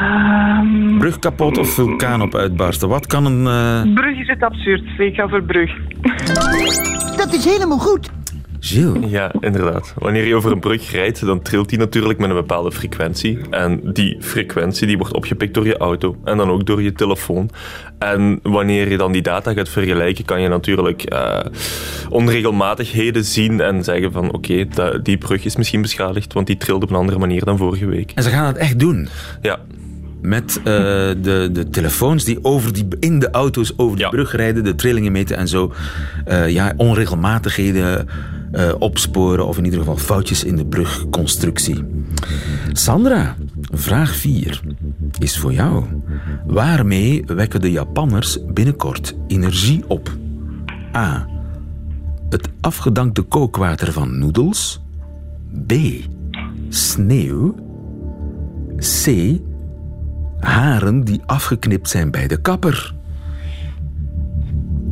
Um, 0.00 0.98
brug 0.98 1.18
kapot 1.18 1.58
of 1.58 1.68
vulkaan 1.68 2.22
op 2.22 2.34
uitbarsten? 2.34 2.88
Wat 2.88 3.06
kan 3.06 3.26
een... 3.26 3.86
Uh... 3.86 3.94
Brug 3.94 4.18
is 4.18 4.28
het 4.28 4.42
absurd. 4.42 4.82
Ik 4.98 5.14
ga 5.14 5.28
voor 5.28 5.42
brug. 5.42 5.70
Dat 7.16 7.32
is 7.32 7.44
helemaal 7.44 7.78
goed. 7.78 8.10
Gilles? 8.60 9.10
Ja, 9.10 9.32
inderdaad. 9.40 9.94
Wanneer 9.98 10.26
je 10.26 10.34
over 10.34 10.52
een 10.52 10.60
brug 10.60 10.90
rijdt, 10.90 11.26
dan 11.26 11.42
trilt 11.42 11.68
die 11.68 11.78
natuurlijk 11.78 12.18
met 12.18 12.30
een 12.30 12.36
bepaalde 12.36 12.72
frequentie. 12.72 13.38
En 13.50 13.80
die 13.92 14.16
frequentie 14.20 14.86
die 14.86 14.98
wordt 14.98 15.14
opgepikt 15.14 15.54
door 15.54 15.66
je 15.66 15.76
auto 15.76 16.16
en 16.24 16.36
dan 16.36 16.50
ook 16.50 16.66
door 16.66 16.82
je 16.82 16.92
telefoon. 16.92 17.50
En 17.98 18.38
wanneer 18.42 18.90
je 18.90 18.96
dan 18.96 19.12
die 19.12 19.22
data 19.22 19.52
gaat 19.52 19.68
vergelijken, 19.68 20.24
kan 20.24 20.40
je 20.40 20.48
natuurlijk 20.48 21.12
uh, 21.12 21.38
onregelmatigheden 22.08 23.24
zien 23.24 23.60
en 23.60 23.84
zeggen 23.84 24.12
van 24.12 24.32
oké, 24.32 24.66
okay, 24.66 25.00
die 25.02 25.18
brug 25.18 25.44
is 25.44 25.56
misschien 25.56 25.82
beschadigd, 25.82 26.32
want 26.32 26.46
die 26.46 26.56
trilde 26.56 26.84
op 26.84 26.90
een 26.90 26.96
andere 26.96 27.18
manier 27.18 27.44
dan 27.44 27.56
vorige 27.56 27.86
week. 27.86 28.12
En 28.14 28.22
ze 28.22 28.30
gaan 28.30 28.46
het 28.46 28.56
echt 28.56 28.78
doen? 28.78 29.08
Ja. 29.42 29.58
Met 30.20 30.56
uh, 30.58 30.64
de, 30.64 31.48
de 31.52 31.68
telefoons 31.70 32.24
die, 32.24 32.44
over 32.44 32.72
die 32.72 32.86
in 33.00 33.18
de 33.18 33.30
auto's 33.30 33.72
over 33.76 33.98
de 33.98 34.08
brug 34.08 34.32
rijden, 34.32 34.64
de 34.64 34.74
trillingen 34.74 35.12
meten 35.12 35.36
en 35.36 35.48
zo. 35.48 35.72
Uh, 36.28 36.48
ja, 36.48 36.72
onregelmatigheden 36.76 38.08
uh, 38.52 38.72
opsporen 38.78 39.46
of 39.46 39.58
in 39.58 39.64
ieder 39.64 39.78
geval 39.78 39.96
foutjes 39.96 40.44
in 40.44 40.56
de 40.56 40.66
brugconstructie. 40.66 41.84
Sandra, 42.72 43.36
vraag 43.72 44.16
4 44.16 44.60
is 45.18 45.38
voor 45.38 45.52
jou. 45.52 45.84
Waarmee 46.46 47.24
wekken 47.26 47.60
de 47.60 47.70
Japanners 47.70 48.38
binnenkort 48.46 49.14
energie 49.26 49.84
op? 49.88 50.16
A. 50.96 51.28
Het 52.28 52.48
afgedankte 52.60 53.22
kookwater 53.22 53.92
van 53.92 54.18
noedels. 54.18 54.80
B. 55.66 55.72
Sneeuw. 56.68 57.54
C. 58.76 59.06
Haren 60.46 61.04
die 61.04 61.22
afgeknipt 61.26 61.88
zijn 61.88 62.10
bij 62.10 62.26
de 62.26 62.40
kapper. 62.40 62.94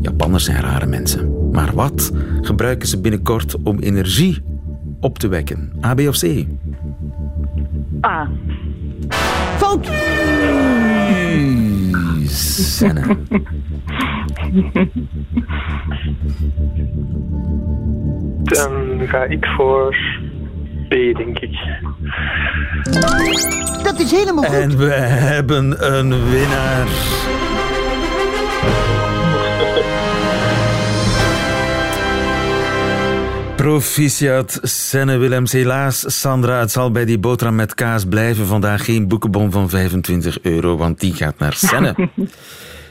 Japanners 0.01 0.45
zijn 0.45 0.61
rare 0.61 0.87
mensen. 0.87 1.51
Maar 1.53 1.75
wat 1.75 2.13
gebruiken 2.41 2.89
ze 2.89 3.01
binnenkort 3.01 3.57
om 3.63 3.79
energie 3.79 4.43
op 5.01 5.19
te 5.19 5.29
wekken? 5.29 5.73
A, 5.85 5.95
B 5.95 6.01
of 6.01 6.19
C? 6.19 6.47
A. 8.07 8.29
Fout! 9.57 9.91
Senne. 12.27 13.17
Dan 18.43 19.09
ga 19.09 19.25
ik 19.25 19.47
voor 19.47 19.97
denk 20.95 21.39
ik. 21.39 21.51
Dat 23.83 23.99
is 23.99 24.11
helemaal 24.11 24.45
goed. 24.45 24.55
En 24.55 24.77
we 24.77 24.93
hebben 24.93 25.95
een 25.95 26.31
winnaar. 26.31 26.87
Proficiat, 33.57 34.59
Senne 34.63 35.17
Willems. 35.17 35.53
Helaas, 35.53 36.21
Sandra, 36.21 36.61
het 36.61 36.71
zal 36.71 36.91
bij 36.91 37.05
die 37.05 37.19
boterham 37.19 37.55
met 37.55 37.75
kaas 37.75 38.05
blijven. 38.05 38.47
Vandaag 38.47 38.85
geen 38.85 39.09
boekenbon 39.09 39.51
van 39.51 39.69
25 39.69 40.39
euro, 40.43 40.77
want 40.77 41.01
die 41.01 41.15
gaat 41.15 41.39
naar 41.39 41.53
Senne. 41.53 41.95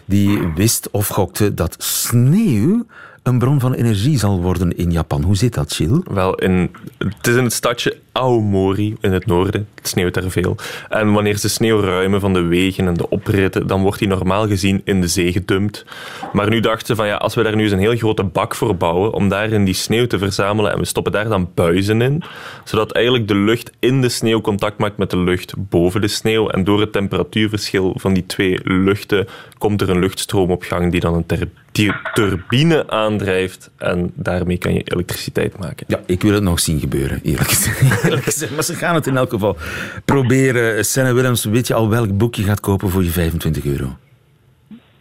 Die 0.05 0.51
wist 0.55 0.89
of 0.91 1.07
gokte 1.07 1.53
dat 1.53 1.75
sneeuw 1.83 2.85
een 3.23 3.39
bron 3.39 3.59
van 3.59 3.73
energie 3.73 4.17
zal 4.17 4.41
worden 4.41 4.77
in 4.77 4.91
Japan. 4.91 5.23
Hoe 5.23 5.35
zit 5.35 5.53
dat, 5.53 5.73
Gilles? 5.73 5.99
Wel, 6.11 6.35
in, 6.35 6.71
het 6.97 7.27
is 7.27 7.35
in 7.35 7.43
het 7.43 7.53
stadje 7.53 7.97
Aomori 8.11 8.95
in 9.01 9.11
het 9.11 9.25
noorden. 9.25 9.67
Het 9.75 9.87
sneeuwt 9.87 10.13
daar 10.13 10.29
veel. 10.29 10.55
En 10.89 11.11
wanneer 11.11 11.37
ze 11.37 11.49
sneeuw 11.49 11.79
ruimen 11.79 12.19
van 12.19 12.33
de 12.33 12.41
wegen 12.41 12.87
en 12.87 12.93
de 12.93 13.09
opritten, 13.09 13.67
dan 13.67 13.81
wordt 13.81 13.99
die 13.99 14.07
normaal 14.07 14.47
gezien 14.47 14.81
in 14.83 15.01
de 15.01 15.07
zee 15.07 15.31
gedumpt. 15.31 15.85
Maar 16.33 16.49
nu 16.49 16.59
dachten 16.59 16.87
ze 16.87 16.95
van 16.95 17.07
ja, 17.07 17.15
als 17.15 17.35
we 17.35 17.43
daar 17.43 17.55
nu 17.55 17.63
eens 17.63 17.71
een 17.71 17.79
heel 17.79 17.95
grote 17.95 18.23
bak 18.23 18.55
voor 18.55 18.75
bouwen, 18.75 19.13
om 19.13 19.29
daarin 19.29 19.65
die 19.65 19.73
sneeuw 19.73 20.07
te 20.07 20.17
verzamelen 20.17 20.71
en 20.71 20.79
we 20.79 20.85
stoppen 20.85 21.11
daar 21.11 21.29
dan 21.29 21.49
buizen 21.53 22.01
in, 22.01 22.23
zodat 22.63 22.91
eigenlijk 22.91 23.27
de 23.27 23.35
lucht 23.35 23.71
in 23.79 24.01
de 24.01 24.09
sneeuw 24.09 24.41
contact 24.41 24.77
maakt 24.77 24.97
met 24.97 25.09
de 25.09 25.17
lucht 25.17 25.53
boven 25.57 26.01
de 26.01 26.07
sneeuw. 26.07 26.49
En 26.49 26.63
door 26.63 26.79
het 26.79 26.91
temperatuurverschil 26.91 27.93
van 27.97 28.13
die 28.13 28.25
twee 28.25 28.59
luchten 28.63 29.27
komt 29.57 29.81
er 29.81 29.89
een 29.89 29.99
luchtstroom 29.99 30.51
op 30.51 30.63
gang 30.63 30.91
die 30.91 30.99
dan 30.99 31.13
een 31.13 31.25
ter 31.25 31.47
die 31.73 31.93
turbine 32.13 32.89
aandrijft 32.89 33.71
en 33.77 34.11
daarmee 34.15 34.57
kan 34.57 34.73
je 34.73 34.81
elektriciteit 34.83 35.59
maken. 35.59 35.85
Ja, 35.87 35.99
ik 36.05 36.21
wil 36.21 36.33
het 36.33 36.43
nog 36.43 36.59
zien 36.59 36.79
gebeuren, 36.79 37.19
eerlijk 37.23 37.49
gezegd. 37.51 38.53
Maar 38.53 38.63
ze 38.63 38.75
gaan 38.75 38.95
het 38.95 39.07
in 39.07 39.17
elk 39.17 39.29
geval 39.29 39.57
proberen. 40.05 40.85
Senne 40.85 41.13
Willems, 41.13 41.45
weet 41.45 41.67
je 41.67 41.73
al 41.73 41.89
welk 41.89 42.17
boek 42.17 42.35
je 42.35 42.43
gaat 42.43 42.59
kopen 42.59 42.89
voor 42.89 43.03
je 43.03 43.09
25 43.09 43.65
euro? 43.65 43.97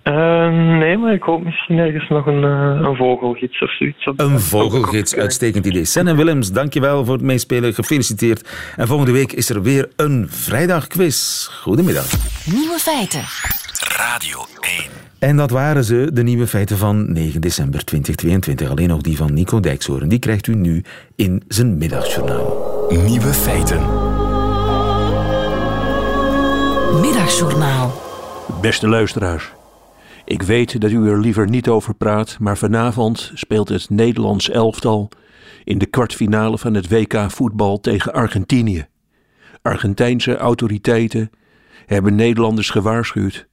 Uh, 0.04 0.48
nee, 0.78 0.96
maar 0.96 1.12
ik 1.12 1.22
hoop 1.22 1.44
misschien 1.44 1.78
ergens 1.78 2.08
nog 2.08 2.26
een, 2.26 2.42
uh, 2.42 2.88
een 2.88 2.96
vogelgids 2.96 3.62
of 3.62 3.76
zoiets. 3.76 4.10
Een 4.16 4.40
vogelgids, 4.40 5.16
uitstekend 5.16 5.66
idee. 5.66 5.84
Senne 5.84 6.16
Willems, 6.16 6.52
dankjewel 6.52 7.04
voor 7.04 7.14
het 7.14 7.22
meespelen. 7.22 7.74
Gefeliciteerd. 7.74 8.72
En 8.76 8.86
volgende 8.86 9.12
week 9.12 9.32
is 9.32 9.48
er 9.50 9.62
weer 9.62 9.88
een 9.96 10.26
vrijdagquiz. 10.28 11.46
Goedemiddag. 11.46 12.06
Nieuwe 12.44 12.78
feiten. 12.78 13.24
Radio 13.96 14.38
1. 14.60 15.01
En 15.22 15.36
dat 15.36 15.50
waren 15.50 15.84
ze, 15.84 16.10
de 16.12 16.22
nieuwe 16.22 16.46
feiten 16.46 16.78
van 16.78 17.12
9 17.12 17.40
december 17.40 17.84
2022. 17.84 18.70
Alleen 18.70 18.88
nog 18.88 19.00
die 19.00 19.16
van 19.16 19.34
Nico 19.34 19.60
Dijkshoorn. 19.60 20.08
Die 20.08 20.18
krijgt 20.18 20.46
u 20.46 20.54
nu 20.54 20.84
in 21.16 21.42
zijn 21.48 21.78
middagjournaal. 21.78 22.86
Nieuwe 23.06 23.32
feiten. 23.32 23.80
Middagjournaal. 27.00 27.92
Beste 28.60 28.88
luisteraars. 28.88 29.52
Ik 30.24 30.42
weet 30.42 30.80
dat 30.80 30.90
u 30.90 31.08
er 31.08 31.20
liever 31.20 31.48
niet 31.48 31.68
over 31.68 31.94
praat, 31.94 32.36
maar 32.40 32.58
vanavond 32.58 33.30
speelt 33.34 33.68
het 33.68 33.90
Nederlands 33.90 34.50
elftal 34.50 35.10
in 35.64 35.78
de 35.78 35.86
kwartfinale 35.86 36.58
van 36.58 36.74
het 36.74 36.88
WK 36.88 37.30
voetbal 37.30 37.80
tegen 37.80 38.12
Argentinië. 38.12 38.86
Argentijnse 39.62 40.36
autoriteiten 40.36 41.30
hebben 41.86 42.14
Nederlanders 42.14 42.70
gewaarschuwd. 42.70 43.50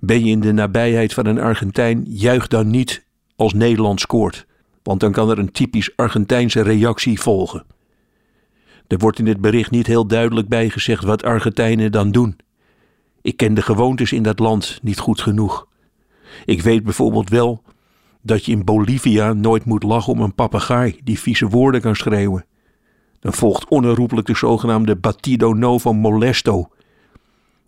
Ben 0.00 0.24
je 0.24 0.30
in 0.30 0.40
de 0.40 0.52
nabijheid 0.52 1.14
van 1.14 1.26
een 1.26 1.40
Argentijn, 1.40 2.04
juich 2.08 2.46
dan 2.46 2.70
niet 2.70 3.04
als 3.36 3.52
Nederland 3.52 4.00
scoort, 4.00 4.46
want 4.82 5.00
dan 5.00 5.12
kan 5.12 5.30
er 5.30 5.38
een 5.38 5.52
typisch 5.52 5.96
Argentijnse 5.96 6.62
reactie 6.62 7.20
volgen. 7.20 7.64
Er 8.86 8.98
wordt 8.98 9.18
in 9.18 9.26
het 9.26 9.40
bericht 9.40 9.70
niet 9.70 9.86
heel 9.86 10.06
duidelijk 10.06 10.48
bijgezegd 10.48 11.04
wat 11.04 11.22
Argentijnen 11.22 11.92
dan 11.92 12.10
doen. 12.10 12.36
Ik 13.22 13.36
ken 13.36 13.54
de 13.54 13.62
gewoontes 13.62 14.12
in 14.12 14.22
dat 14.22 14.38
land 14.38 14.78
niet 14.82 14.98
goed 14.98 15.20
genoeg. 15.20 15.66
Ik 16.44 16.62
weet 16.62 16.84
bijvoorbeeld 16.84 17.28
wel 17.28 17.62
dat 18.22 18.44
je 18.44 18.52
in 18.52 18.64
Bolivia 18.64 19.32
nooit 19.32 19.64
moet 19.64 19.82
lachen 19.82 20.12
om 20.12 20.20
een 20.20 20.34
papegaai 20.34 21.00
die 21.04 21.18
vieze 21.18 21.48
woorden 21.48 21.80
kan 21.80 21.96
schreeuwen. 21.96 22.44
Dan 23.20 23.32
volgt 23.32 23.68
onherroepelijk 23.68 24.26
de 24.26 24.36
zogenaamde 24.36 24.96
batido 24.96 25.52
novo 25.52 25.92
molesto. 25.92 26.68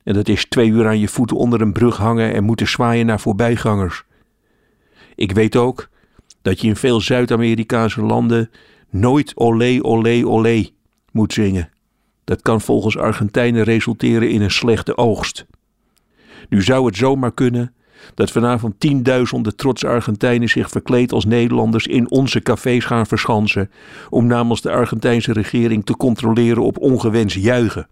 En 0.05 0.15
dat 0.15 0.29
is 0.29 0.45
twee 0.45 0.69
uur 0.69 0.87
aan 0.87 0.99
je 0.99 1.09
voeten 1.09 1.37
onder 1.37 1.61
een 1.61 1.73
brug 1.73 1.97
hangen 1.97 2.35
en 2.35 2.45
moeten 2.45 2.69
zwaaien 2.69 3.07
naar 3.07 3.21
voorbijgangers. 3.21 4.05
Ik 5.15 5.33
weet 5.33 5.57
ook 5.57 5.89
dat 6.43 6.61
je 6.61 6.69
in 6.69 6.77
veel 6.77 7.01
Zuid-Amerikaanse 7.01 8.03
landen 8.03 8.51
nooit 8.91 9.33
olé, 9.37 9.79
olé, 9.83 10.27
olé 10.27 10.69
moet 11.13 11.33
zingen. 11.33 11.71
Dat 12.25 12.43
kan 12.43 12.61
volgens 12.61 12.99
Argentijnen 12.99 13.62
resulteren 13.62 14.31
in 14.31 14.43
een 14.43 14.51
slechte 14.51 14.97
oogst. 14.97 15.47
Nu 16.49 16.62
zou 16.62 16.87
het 16.87 16.97
zomaar 16.97 17.33
kunnen 17.33 17.74
dat 18.14 18.31
vanavond 18.31 18.81
tienduizenden 18.81 19.57
trotse 19.57 19.87
Argentijnen 19.87 20.49
zich 20.49 20.70
verkleed 20.70 21.12
als 21.12 21.24
Nederlanders 21.24 21.87
in 21.87 22.11
onze 22.11 22.41
cafés 22.41 22.85
gaan 22.85 23.07
verschansen 23.07 23.70
om 24.11 24.27
namens 24.27 24.61
de 24.61 24.70
Argentijnse 24.70 25.33
regering 25.33 25.87
te 25.87 25.97
controleren 25.97 26.62
op 26.62 26.79
ongewenst 26.79 27.37
juichen. 27.37 27.89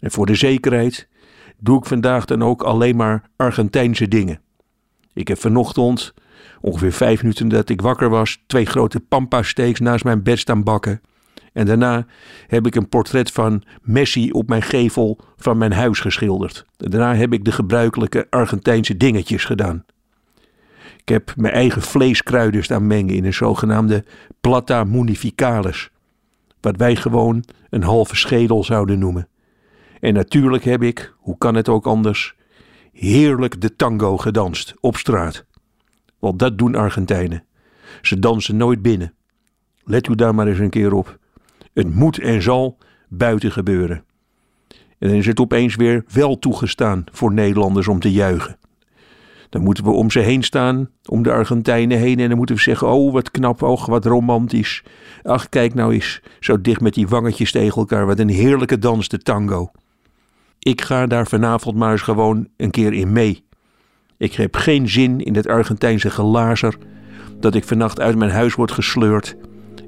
En 0.00 0.10
voor 0.10 0.26
de 0.26 0.34
zekerheid 0.34 1.08
doe 1.58 1.78
ik 1.78 1.84
vandaag 1.84 2.24
dan 2.24 2.42
ook 2.42 2.62
alleen 2.62 2.96
maar 2.96 3.30
Argentijnse 3.36 4.08
dingen. 4.08 4.40
Ik 5.12 5.28
heb 5.28 5.38
vanochtend, 5.38 6.14
ongeveer 6.60 6.92
vijf 6.92 7.22
minuten 7.22 7.48
dat 7.48 7.68
ik 7.68 7.80
wakker 7.80 8.08
was, 8.08 8.42
twee 8.46 8.66
grote 8.66 9.00
pampa 9.00 9.42
steaks 9.42 9.80
naast 9.80 10.04
mijn 10.04 10.22
bed 10.22 10.38
staan 10.38 10.62
bakken. 10.62 11.00
En 11.52 11.66
daarna 11.66 12.06
heb 12.46 12.66
ik 12.66 12.74
een 12.74 12.88
portret 12.88 13.30
van 13.30 13.62
Messi 13.82 14.30
op 14.30 14.48
mijn 14.48 14.62
gevel 14.62 15.18
van 15.36 15.58
mijn 15.58 15.72
huis 15.72 16.00
geschilderd. 16.00 16.64
Daarna 16.76 17.14
heb 17.14 17.32
ik 17.32 17.44
de 17.44 17.52
gebruikelijke 17.52 18.26
Argentijnse 18.30 18.96
dingetjes 18.96 19.44
gedaan. 19.44 19.84
Ik 20.96 21.08
heb 21.08 21.32
mijn 21.36 21.54
eigen 21.54 21.82
vleeskruiden 21.82 22.64
staan 22.64 22.86
mengen 22.86 23.14
in 23.14 23.24
een 23.24 23.34
zogenaamde 23.34 24.04
plata 24.40 24.84
munificalis. 24.84 25.90
Wat 26.60 26.76
wij 26.76 26.96
gewoon 26.96 27.44
een 27.70 27.82
halve 27.82 28.16
schedel 28.16 28.64
zouden 28.64 28.98
noemen. 28.98 29.28
En 30.00 30.14
natuurlijk 30.14 30.64
heb 30.64 30.82
ik, 30.82 31.14
hoe 31.16 31.38
kan 31.38 31.54
het 31.54 31.68
ook 31.68 31.86
anders, 31.86 32.34
heerlijk 32.92 33.60
de 33.60 33.76
tango 33.76 34.16
gedanst 34.16 34.74
op 34.80 34.96
straat. 34.96 35.44
Want 36.18 36.38
dat 36.38 36.58
doen 36.58 36.74
Argentijnen. 36.74 37.44
Ze 38.02 38.18
dansen 38.18 38.56
nooit 38.56 38.82
binnen. 38.82 39.14
Let 39.84 40.08
u 40.08 40.14
daar 40.14 40.34
maar 40.34 40.46
eens 40.46 40.58
een 40.58 40.70
keer 40.70 40.92
op. 40.92 41.18
Het 41.72 41.94
moet 41.94 42.18
en 42.18 42.42
zal 42.42 42.78
buiten 43.08 43.52
gebeuren. 43.52 44.04
En 44.98 45.08
dan 45.08 45.16
is 45.16 45.26
het 45.26 45.40
opeens 45.40 45.76
weer 45.76 46.04
wel 46.12 46.38
toegestaan 46.38 47.04
voor 47.12 47.32
Nederlanders 47.32 47.88
om 47.88 48.00
te 48.00 48.12
juichen. 48.12 48.58
Dan 49.48 49.62
moeten 49.62 49.84
we 49.84 49.90
om 49.90 50.10
ze 50.10 50.18
heen 50.18 50.42
staan, 50.42 50.90
om 51.04 51.22
de 51.22 51.32
Argentijnen 51.32 51.98
heen. 51.98 52.18
En 52.18 52.28
dan 52.28 52.36
moeten 52.36 52.56
we 52.56 52.62
zeggen: 52.62 52.88
Oh, 52.88 53.12
wat 53.12 53.30
knap, 53.30 53.62
oh, 53.62 53.86
wat 53.86 54.04
romantisch. 54.04 54.82
Ach, 55.22 55.48
kijk 55.48 55.74
nou 55.74 55.92
eens, 55.92 56.22
zo 56.40 56.60
dicht 56.60 56.80
met 56.80 56.94
die 56.94 57.08
wangetjes 57.08 57.52
tegen 57.52 57.76
elkaar. 57.76 58.06
Wat 58.06 58.18
een 58.18 58.28
heerlijke 58.28 58.78
dans, 58.78 59.08
de 59.08 59.18
tango. 59.18 59.70
Ik 60.58 60.80
ga 60.80 61.06
daar 61.06 61.26
vanavond 61.26 61.76
maar 61.76 61.92
eens 61.92 62.02
gewoon 62.02 62.48
een 62.56 62.70
keer 62.70 62.92
in 62.92 63.12
mee. 63.12 63.44
Ik 64.16 64.34
heb 64.34 64.56
geen 64.56 64.88
zin 64.88 65.20
in 65.20 65.36
het 65.36 65.48
Argentijnse 65.48 66.10
gelazer. 66.10 66.76
Dat 67.40 67.54
ik 67.54 67.64
vannacht 67.64 68.00
uit 68.00 68.16
mijn 68.16 68.30
huis 68.30 68.54
word 68.54 68.72
gesleurd. 68.72 69.36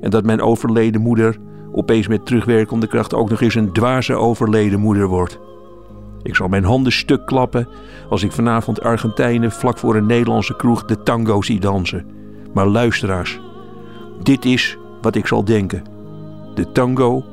En 0.01 0.11
dat 0.11 0.25
mijn 0.25 0.41
overleden 0.41 1.01
moeder 1.01 1.37
opeens 1.73 2.09
met 2.09 2.27
terugwerkende 2.27 2.87
kracht 2.87 3.15
ook 3.15 3.31
nog 3.31 3.41
eens 3.41 3.55
een 3.55 3.73
dwaze 3.73 4.15
overleden 4.15 4.81
moeder 4.81 5.07
wordt. 5.07 5.39
Ik 6.23 6.37
zal 6.37 6.49
mijn 6.49 6.65
handen 6.65 6.93
stuk 6.93 7.27
klappen 7.27 7.69
als 8.09 8.23
ik 8.23 8.33
vanavond 8.33 8.83
Argentijnen 8.83 9.53
vlak 9.53 9.79
voor 9.79 9.97
een 9.97 10.07
Nederlandse 10.07 10.57
kroeg 10.57 10.85
de 10.85 11.03
tango 11.03 11.43
zie 11.43 11.61
dansen. 11.61 12.07
Maar 12.55 12.67
luisteraars, 12.67 13.41
dit 14.23 14.45
is 14.45 14.79
wat 15.01 15.15
ik 15.15 15.27
zal 15.27 15.45
denken. 15.45 15.83
De 16.55 16.73
tango, 16.73 17.25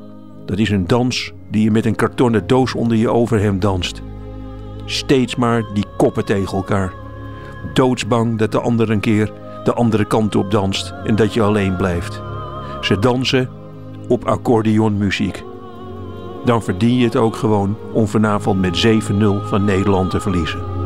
dat 0.45 0.57
is 0.57 0.69
een 0.69 0.87
dans 0.87 1.33
die 1.49 1.63
je 1.63 1.71
met 1.71 1.85
een 1.85 1.95
kartonnen 1.95 2.47
doos 2.47 2.73
onder 2.73 2.97
je 2.97 3.09
overhemd 3.09 3.61
danst. 3.61 4.01
Steeds 4.85 5.35
maar 5.35 5.63
die 5.73 5.85
koppen 5.97 6.25
tegen 6.25 6.57
elkaar. 6.57 6.93
Doodsbang 7.73 8.37
dat 8.37 8.51
de 8.51 8.59
ander 8.59 8.89
een 8.89 8.99
keer 8.99 9.31
de 9.63 9.73
andere 9.73 10.05
kant 10.05 10.35
op 10.35 10.51
danst 10.51 10.93
en 11.03 11.15
dat 11.15 11.33
je 11.33 11.41
alleen 11.41 11.75
blijft. 11.75 12.21
Ze 12.81 12.99
dansen 12.99 13.49
op 14.07 14.25
accordeonmuziek. 14.25 15.43
Dan 16.45 16.63
verdien 16.63 16.95
je 16.95 17.05
het 17.05 17.15
ook 17.15 17.35
gewoon 17.35 17.77
om 17.93 18.07
vanavond 18.07 18.61
met 18.61 18.87
7-0 18.87 18.91
van 19.43 19.65
Nederland 19.65 20.09
te 20.09 20.19
verliezen. 20.19 20.76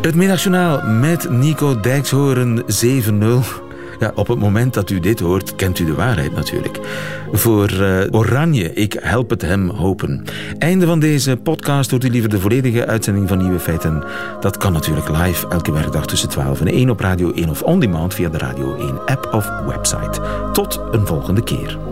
Het 0.00 0.14
Middagjournaal 0.14 0.82
met 0.82 1.30
Nico 1.30 1.80
Dijkshoorn 1.80 2.62
7-0. 2.62 2.64
Ja, 3.98 4.12
op 4.14 4.28
het 4.28 4.38
moment 4.38 4.74
dat 4.74 4.90
u 4.90 5.00
dit 5.00 5.20
hoort, 5.20 5.54
kent 5.54 5.78
u 5.78 5.84
de 5.84 5.94
waarheid 5.94 6.34
natuurlijk. 6.34 6.80
Voor 7.32 7.70
uh, 7.72 8.00
Oranje, 8.10 8.72
ik 8.72 8.96
help 9.00 9.30
het 9.30 9.42
hem 9.42 9.68
hopen. 9.68 10.24
Einde 10.58 10.86
van 10.86 11.00
deze 11.00 11.36
podcast. 11.36 11.90
Hoort 11.90 12.04
u 12.04 12.10
liever 12.10 12.30
de 12.30 12.40
volledige 12.40 12.86
uitzending 12.86 13.28
van 13.28 13.38
Nieuwe 13.38 13.58
Feiten? 13.58 14.04
Dat 14.40 14.56
kan 14.56 14.72
natuurlijk 14.72 15.08
live 15.08 15.48
elke 15.48 15.72
werkdag 15.72 16.06
tussen 16.06 16.28
12 16.28 16.60
en 16.60 16.66
1 16.66 16.90
op 16.90 17.00
Radio 17.00 17.32
1 17.32 17.48
of 17.48 17.62
on 17.62 17.80
demand 17.80 18.14
via 18.14 18.28
de 18.28 18.38
Radio 18.38 18.76
1 18.76 19.04
app 19.06 19.28
of 19.32 19.50
website. 19.66 20.20
Tot 20.52 20.80
een 20.90 21.06
volgende 21.06 21.42
keer. 21.42 21.89